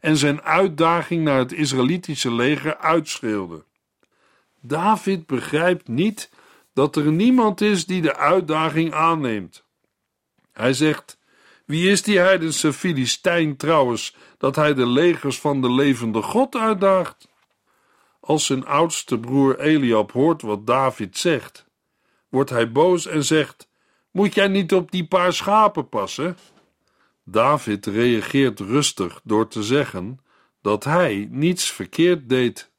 en 0.00 0.16
zijn 0.16 0.42
uitdaging 0.42 1.24
naar 1.24 1.38
het 1.38 1.52
Israëlitische 1.52 2.32
leger 2.32 2.76
uitschreeuwde. 2.76 3.64
David 4.60 5.26
begrijpt 5.26 5.88
niet 5.88 6.30
dat 6.72 6.96
er 6.96 7.12
niemand 7.12 7.60
is 7.60 7.86
die 7.86 8.02
de 8.02 8.16
uitdaging 8.16 8.92
aanneemt. 8.92 9.64
Hij 10.52 10.72
zegt: 10.72 11.18
Wie 11.64 11.90
is 11.90 12.02
die 12.02 12.18
heidense 12.18 12.72
Filistijn 12.72 13.56
trouwens, 13.56 14.16
dat 14.38 14.56
hij 14.56 14.74
de 14.74 14.86
legers 14.86 15.40
van 15.40 15.60
de 15.60 15.70
levende 15.70 16.22
God 16.22 16.56
uitdaagt? 16.56 17.28
Als 18.20 18.46
zijn 18.46 18.66
oudste 18.66 19.18
broer 19.18 19.60
Eliab 19.60 20.12
hoort 20.12 20.42
wat 20.42 20.66
David 20.66 21.18
zegt, 21.18 21.66
wordt 22.28 22.50
hij 22.50 22.72
boos 22.72 23.06
en 23.06 23.24
zegt: 23.24 23.68
Moet 24.10 24.34
jij 24.34 24.48
niet 24.48 24.74
op 24.74 24.90
die 24.90 25.06
paar 25.06 25.32
schapen 25.32 25.88
passen? 25.88 26.36
David 27.28 27.86
reageert 27.86 28.60
rustig 28.60 29.20
door 29.24 29.48
te 29.48 29.62
zeggen 29.62 30.18
dat 30.60 30.84
hij 30.84 31.28
niets 31.30 31.70
verkeerd 31.70 32.28
deed 32.28 32.70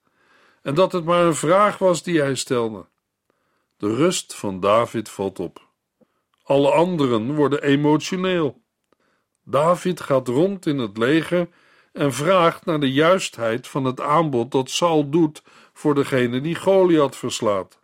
en 0.61 0.75
dat 0.75 0.91
het 0.91 1.05
maar 1.05 1.25
een 1.25 1.35
vraag 1.35 1.77
was 1.77 2.03
die 2.03 2.19
hij 2.19 2.35
stelde. 2.35 2.85
De 3.77 3.95
rust 3.95 4.35
van 4.35 4.59
David 4.59 5.09
valt 5.09 5.39
op. 5.39 5.67
Alle 6.43 6.71
anderen 6.71 7.35
worden 7.35 7.63
emotioneel. 7.63 8.61
David 9.43 10.01
gaat 10.01 10.27
rond 10.27 10.65
in 10.65 10.77
het 10.77 10.97
leger 10.97 11.49
en 11.93 12.13
vraagt 12.13 12.65
naar 12.65 12.79
de 12.79 12.91
juistheid 12.91 13.67
van 13.67 13.85
het 13.85 14.01
aanbod 14.01 14.51
dat 14.51 14.69
Saul 14.69 15.09
doet 15.09 15.43
voor 15.73 15.95
degene 15.95 16.41
die 16.41 16.55
Goliath 16.55 17.15
verslaat. 17.15 17.79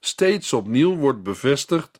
Steeds 0.00 0.52
opnieuw 0.52 0.96
wordt 0.96 1.22
bevestigd 1.22 1.99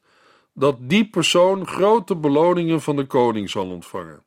dat 0.60 0.76
die 0.80 1.08
persoon 1.08 1.66
grote 1.66 2.16
beloningen 2.16 2.80
van 2.80 2.96
de 2.96 3.06
koning 3.06 3.50
zal 3.50 3.70
ontvangen. 3.70 4.24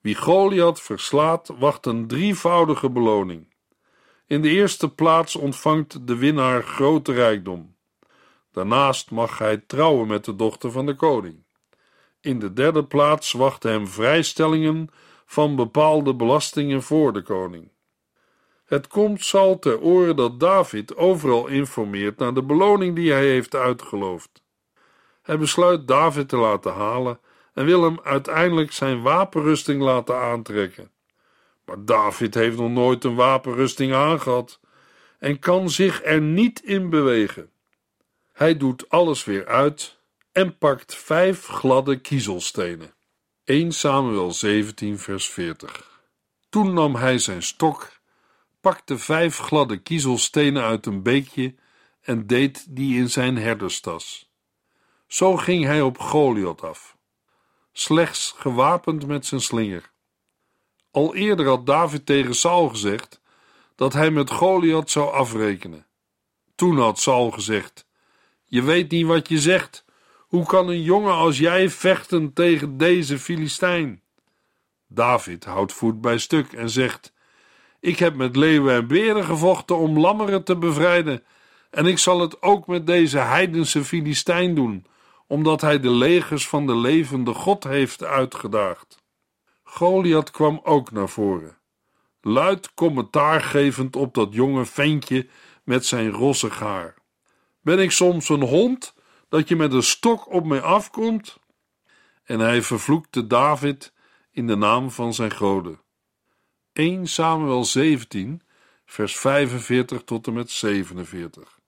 Wie 0.00 0.14
Goliath 0.14 0.80
verslaat, 0.80 1.52
wacht 1.58 1.86
een 1.86 2.06
drievoudige 2.06 2.90
beloning. 2.90 3.54
In 4.26 4.42
de 4.42 4.48
eerste 4.48 4.88
plaats 4.94 5.36
ontvangt 5.36 6.06
de 6.06 6.16
winnaar 6.16 6.62
grote 6.62 7.12
rijkdom. 7.12 7.76
Daarnaast 8.52 9.10
mag 9.10 9.38
hij 9.38 9.56
trouwen 9.56 10.06
met 10.06 10.24
de 10.24 10.36
dochter 10.36 10.70
van 10.70 10.86
de 10.86 10.94
koning. 10.94 11.44
In 12.20 12.38
de 12.38 12.52
derde 12.52 12.84
plaats 12.84 13.32
wachten 13.32 13.70
hem 13.70 13.86
vrijstellingen 13.86 14.88
van 15.26 15.56
bepaalde 15.56 16.14
belastingen 16.14 16.82
voor 16.82 17.12
de 17.12 17.22
koning. 17.22 17.70
Het 18.64 18.86
komt 18.86 19.24
zal 19.24 19.58
ter 19.58 19.80
oren 19.80 20.16
dat 20.16 20.40
David 20.40 20.96
overal 20.96 21.46
informeert 21.46 22.18
naar 22.18 22.34
de 22.34 22.42
beloning 22.42 22.94
die 22.94 23.12
hij 23.12 23.26
heeft 23.26 23.54
uitgeloofd. 23.54 24.44
Hij 25.26 25.38
besluit 25.38 25.88
David 25.88 26.28
te 26.28 26.36
laten 26.36 26.72
halen 26.72 27.18
en 27.54 27.64
wil 27.64 27.82
hem 27.82 28.00
uiteindelijk 28.02 28.72
zijn 28.72 29.02
wapenrusting 29.02 29.82
laten 29.82 30.16
aantrekken. 30.20 30.90
Maar 31.64 31.84
David 31.84 32.34
heeft 32.34 32.56
nog 32.56 32.70
nooit 32.70 33.04
een 33.04 33.14
wapenrusting 33.14 33.94
aangehad 33.94 34.60
en 35.18 35.38
kan 35.38 35.70
zich 35.70 36.04
er 36.04 36.20
niet 36.20 36.62
in 36.62 36.90
bewegen. 36.90 37.50
Hij 38.32 38.56
doet 38.56 38.88
alles 38.88 39.24
weer 39.24 39.46
uit 39.46 39.98
en 40.32 40.58
pakt 40.58 40.94
vijf 40.94 41.46
gladde 41.46 42.00
kiezelstenen. 42.00 42.94
1 43.44 43.72
Samuel 43.72 44.32
17, 44.32 44.98
vers 44.98 45.28
40. 45.28 46.00
Toen 46.48 46.72
nam 46.72 46.94
hij 46.94 47.18
zijn 47.18 47.42
stok, 47.42 47.92
pakte 48.60 48.98
vijf 48.98 49.38
gladde 49.38 49.76
kiezelstenen 49.76 50.62
uit 50.62 50.86
een 50.86 51.02
beekje 51.02 51.54
en 52.02 52.26
deed 52.26 52.66
die 52.68 52.98
in 52.98 53.10
zijn 53.10 53.36
herderstas. 53.36 54.25
Zo 55.06 55.36
ging 55.36 55.64
hij 55.64 55.80
op 55.80 55.98
Goliath 55.98 56.62
af, 56.62 56.96
slechts 57.72 58.34
gewapend 58.36 59.06
met 59.06 59.26
zijn 59.26 59.40
slinger. 59.40 59.90
Al 60.90 61.14
eerder 61.14 61.46
had 61.46 61.66
David 61.66 62.06
tegen 62.06 62.34
Saul 62.34 62.68
gezegd 62.68 63.20
dat 63.74 63.92
hij 63.92 64.10
met 64.10 64.30
Goliath 64.30 64.90
zou 64.90 65.12
afrekenen. 65.12 65.86
Toen 66.54 66.78
had 66.78 66.98
Saul 66.98 67.30
gezegd: 67.30 67.86
Je 68.44 68.62
weet 68.62 68.90
niet 68.90 69.06
wat 69.06 69.28
je 69.28 69.38
zegt. 69.38 69.84
Hoe 70.18 70.46
kan 70.46 70.68
een 70.68 70.82
jongen 70.82 71.14
als 71.14 71.38
jij 71.38 71.70
vechten 71.70 72.32
tegen 72.32 72.76
deze 72.76 73.18
Filistijn? 73.18 74.02
David 74.88 75.44
houdt 75.44 75.72
voet 75.72 76.00
bij 76.00 76.18
stuk 76.18 76.52
en 76.52 76.70
zegt: 76.70 77.12
Ik 77.80 77.98
heb 77.98 78.14
met 78.14 78.36
leeuwen 78.36 78.74
en 78.74 78.86
beren 78.86 79.24
gevochten 79.24 79.76
om 79.76 79.98
lammeren 79.98 80.44
te 80.44 80.56
bevrijden, 80.56 81.24
en 81.70 81.86
ik 81.86 81.98
zal 81.98 82.20
het 82.20 82.42
ook 82.42 82.66
met 82.66 82.86
deze 82.86 83.18
heidense 83.18 83.84
Filistijn 83.84 84.54
doen 84.54 84.86
omdat 85.26 85.60
hij 85.60 85.80
de 85.80 85.90
legers 85.90 86.48
van 86.48 86.66
de 86.66 86.76
levende 86.76 87.34
God 87.34 87.64
heeft 87.64 88.04
uitgedaagd. 88.04 89.04
Goliath 89.62 90.30
kwam 90.30 90.60
ook 90.62 90.90
naar 90.90 91.08
voren, 91.08 91.58
luid 92.20 92.74
commentaar 92.74 93.40
gevend 93.40 93.96
op 93.96 94.14
dat 94.14 94.32
jonge 94.32 94.64
ventje 94.64 95.28
met 95.64 95.86
zijn 95.86 96.10
rossig 96.10 96.58
haar. 96.58 96.94
Ben 97.60 97.78
ik 97.78 97.90
soms 97.90 98.28
een 98.28 98.42
hond 98.42 98.94
dat 99.28 99.48
je 99.48 99.56
met 99.56 99.72
een 99.72 99.82
stok 99.82 100.32
op 100.32 100.44
mij 100.44 100.60
afkomt? 100.60 101.38
En 102.24 102.40
hij 102.40 102.62
vervloekte 102.62 103.26
David 103.26 103.92
in 104.30 104.46
de 104.46 104.56
naam 104.56 104.90
van 104.90 105.14
zijn 105.14 105.30
goden. 105.30 105.80
1 106.72 107.06
Samuel 107.06 107.64
17, 107.64 108.42
vers 108.84 109.16
45 109.16 110.02
tot 110.04 110.26
en 110.26 110.32
met 110.32 110.50
47. 110.50 111.58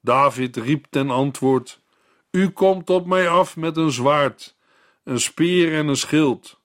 David 0.00 0.56
riep 0.56 0.86
ten 0.90 1.10
antwoord: 1.10 1.80
U 2.30 2.48
komt 2.48 2.90
op 2.90 3.06
mij 3.06 3.28
af 3.28 3.56
met 3.56 3.76
een 3.76 3.90
zwaard, 3.90 4.56
een 5.04 5.20
speer 5.20 5.74
en 5.74 5.88
een 5.88 5.96
schild. 5.96 6.60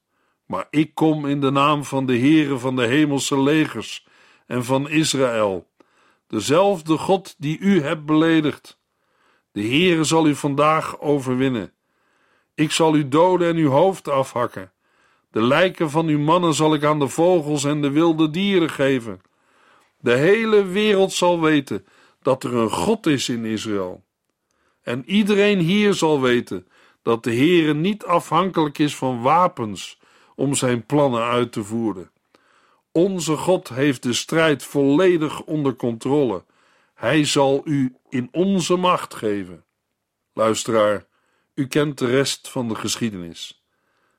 Maar 0.46 0.68
ik 0.70 0.94
kom 0.94 1.26
in 1.26 1.42
de 1.42 1.52
naam 1.52 1.84
van 1.84 2.06
de 2.06 2.18
Heere 2.18 2.58
van 2.58 2.76
de 2.76 2.86
hemelse 2.86 3.40
legers 3.40 4.08
en 4.48 4.66
van 4.66 4.90
Israël, 4.90 5.68
dezelfde 6.28 6.98
God 6.98 7.36
die 7.38 7.60
u 7.60 7.82
hebt 7.82 8.06
beledigd. 8.06 8.80
De 9.52 9.62
Heere 9.62 10.04
zal 10.04 10.28
u 10.28 10.36
vandaag 10.36 11.00
overwinnen. 11.00 11.74
Ik 12.56 12.72
zal 12.72 12.96
u 12.96 13.08
doden 13.08 13.48
en 13.48 13.56
uw 13.56 13.70
hoofd 13.70 14.08
afhakken. 14.08 14.72
De 15.32 15.42
lijken 15.42 15.90
van 15.90 16.08
uw 16.08 16.20
mannen 16.20 16.54
zal 16.54 16.74
ik 16.74 16.84
aan 16.84 17.00
de 17.00 17.08
vogels 17.08 17.64
en 17.64 17.82
de 17.82 17.90
wilde 17.90 18.30
dieren 18.30 18.70
geven. 18.70 19.22
De 20.00 20.14
hele 20.14 20.66
wereld 20.66 21.14
zal 21.14 21.42
weten 21.42 21.86
dat 22.22 22.44
er 22.44 22.54
een 22.54 22.70
God 22.70 23.06
is 23.06 23.30
in 23.30 23.46
Israël. 23.46 24.05
En 24.86 25.10
iedereen 25.10 25.60
hier 25.60 25.94
zal 25.94 26.22
weten 26.22 26.68
dat 27.02 27.24
de 27.24 27.36
Heere 27.36 27.74
niet 27.74 28.04
afhankelijk 28.04 28.78
is 28.78 28.96
van 28.96 29.22
wapens 29.22 30.00
om 30.36 30.54
zijn 30.54 30.86
plannen 30.86 31.24
uit 31.24 31.52
te 31.52 31.64
voeren. 31.64 32.12
Onze 32.92 33.38
God 33.38 33.70
heeft 33.70 34.04
de 34.04 34.14
strijd 34.14 34.64
volledig 34.64 35.42
onder 35.42 35.76
controle. 35.76 36.44
Hij 36.94 37.26
zal 37.26 37.62
u 37.64 37.96
in 38.10 38.30
onze 38.32 38.76
macht 38.76 39.14
geven. 39.14 39.64
Luisteraar, 40.34 41.06
u 41.54 41.68
kent 41.68 41.98
de 41.98 42.08
rest 42.08 42.50
van 42.50 42.68
de 42.68 42.76
geschiedenis. 42.76 43.64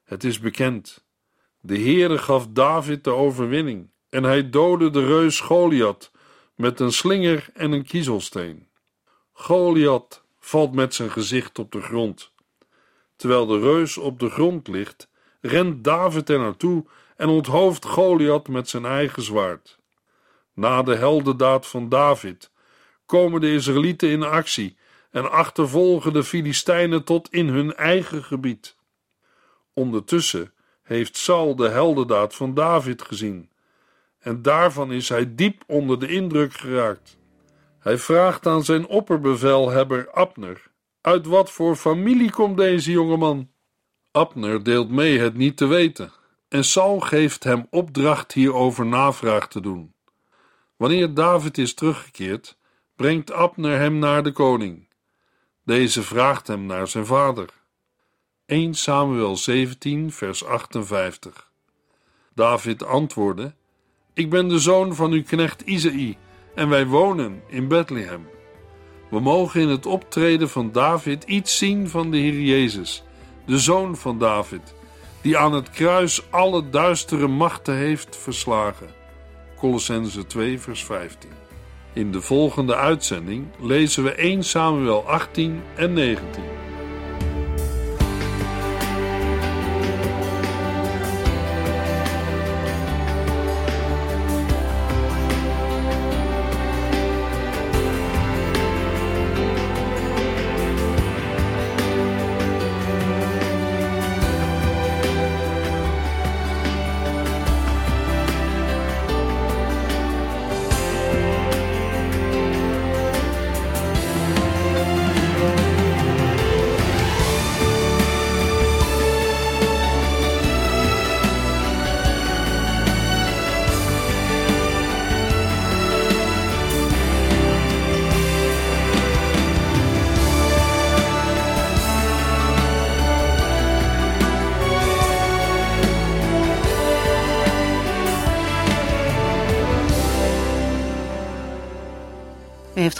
Het 0.04 0.24
is 0.24 0.38
bekend. 0.38 1.04
De 1.60 1.78
Heere 1.78 2.18
gaf 2.18 2.46
David 2.48 3.04
de 3.04 3.10
overwinning 3.10 3.90
en 4.08 4.22
hij 4.22 4.50
doodde 4.50 4.90
de 4.90 5.06
reus 5.06 5.40
Goliath 5.40 6.10
met 6.54 6.80
een 6.80 6.92
slinger 6.92 7.48
en 7.54 7.72
een 7.72 7.84
kiezelsteen. 7.84 8.68
Goliath 9.32 10.24
valt 10.46 10.74
met 10.74 10.94
zijn 10.94 11.10
gezicht 11.10 11.58
op 11.58 11.72
de 11.72 11.80
grond. 11.80 12.32
Terwijl 13.16 13.46
de 13.46 13.58
reus 13.58 13.96
op 13.96 14.18
de 14.18 14.30
grond 14.30 14.68
ligt, 14.68 15.10
rent 15.40 15.84
David 15.84 16.28
er 16.28 16.38
naartoe 16.38 16.84
en 17.16 17.28
onthoofdt 17.28 17.84
Goliath 17.84 18.48
met 18.48 18.68
zijn 18.68 18.84
eigen 18.84 19.22
zwaard. 19.22 19.78
Na 20.54 20.82
de 20.82 20.94
heldendaad 20.94 21.66
van 21.66 21.88
David 21.88 22.50
komen 23.06 23.40
de 23.40 23.52
Israëlieten 23.52 24.08
in 24.08 24.22
actie 24.22 24.76
en 25.10 25.30
achtervolgen 25.30 26.12
de 26.12 26.24
Filistijnen 26.24 27.04
tot 27.04 27.32
in 27.32 27.48
hun 27.48 27.74
eigen 27.74 28.24
gebied. 28.24 28.76
Ondertussen 29.72 30.52
heeft 30.82 31.16
Saul 31.16 31.56
de 31.56 31.68
heldendaad 31.68 32.34
van 32.34 32.54
David 32.54 33.02
gezien 33.02 33.50
en 34.18 34.42
daarvan 34.42 34.92
is 34.92 35.08
hij 35.08 35.34
diep 35.34 35.62
onder 35.66 36.00
de 36.00 36.08
indruk 36.08 36.54
geraakt. 36.54 37.16
Hij 37.86 37.98
vraagt 37.98 38.46
aan 38.46 38.64
zijn 38.64 38.86
opperbevelhebber 38.86 40.12
Abner: 40.12 40.70
Uit 41.00 41.26
wat 41.26 41.50
voor 41.50 41.76
familie 41.76 42.30
komt 42.30 42.56
deze 42.56 42.90
jongeman? 42.90 43.50
Abner 44.10 44.62
deelt 44.62 44.90
mee 44.90 45.18
het 45.18 45.34
niet 45.34 45.56
te 45.56 45.66
weten, 45.66 46.12
en 46.48 46.64
Saul 46.64 47.00
geeft 47.00 47.44
hem 47.44 47.66
opdracht 47.70 48.32
hierover 48.32 48.86
navraag 48.86 49.48
te 49.48 49.60
doen. 49.60 49.94
Wanneer 50.76 51.14
David 51.14 51.58
is 51.58 51.74
teruggekeerd, 51.74 52.56
brengt 52.96 53.32
Abner 53.32 53.78
hem 53.78 53.98
naar 53.98 54.22
de 54.22 54.32
koning. 54.32 54.88
Deze 55.64 56.02
vraagt 56.02 56.46
hem 56.46 56.66
naar 56.66 56.88
zijn 56.88 57.06
vader. 57.06 57.48
1 58.46 58.74
Samuel 58.74 59.36
17, 59.36 60.12
vers 60.12 60.44
58. 60.44 61.50
David 62.34 62.84
antwoordde: 62.84 63.54
Ik 64.14 64.30
ben 64.30 64.48
de 64.48 64.58
zoon 64.58 64.94
van 64.94 65.12
uw 65.12 65.22
knecht 65.22 65.60
Isaï 65.60 66.18
en 66.56 66.68
wij 66.68 66.86
wonen 66.86 67.42
in 67.46 67.68
Bethlehem. 67.68 68.28
We 69.10 69.20
mogen 69.20 69.60
in 69.60 69.68
het 69.68 69.86
optreden 69.86 70.48
van 70.48 70.72
David 70.72 71.24
iets 71.24 71.58
zien 71.58 71.88
van 71.88 72.10
de 72.10 72.16
Heer 72.16 72.40
Jezus, 72.40 73.02
de 73.46 73.58
zoon 73.58 73.96
van 73.96 74.18
David, 74.18 74.74
die 75.20 75.38
aan 75.38 75.52
het 75.52 75.70
kruis 75.70 76.30
alle 76.30 76.68
duistere 76.68 77.26
machten 77.26 77.76
heeft 77.76 78.16
verslagen. 78.16 78.88
Colossense 79.56 80.26
2, 80.26 80.60
vers 80.60 80.84
15. 80.84 81.30
In 81.92 82.12
de 82.12 82.20
volgende 82.20 82.76
uitzending 82.76 83.46
lezen 83.60 84.04
we 84.04 84.12
1 84.12 84.42
Samuel 84.44 85.08
18 85.08 85.62
en 85.76 85.92
19. 85.92 86.65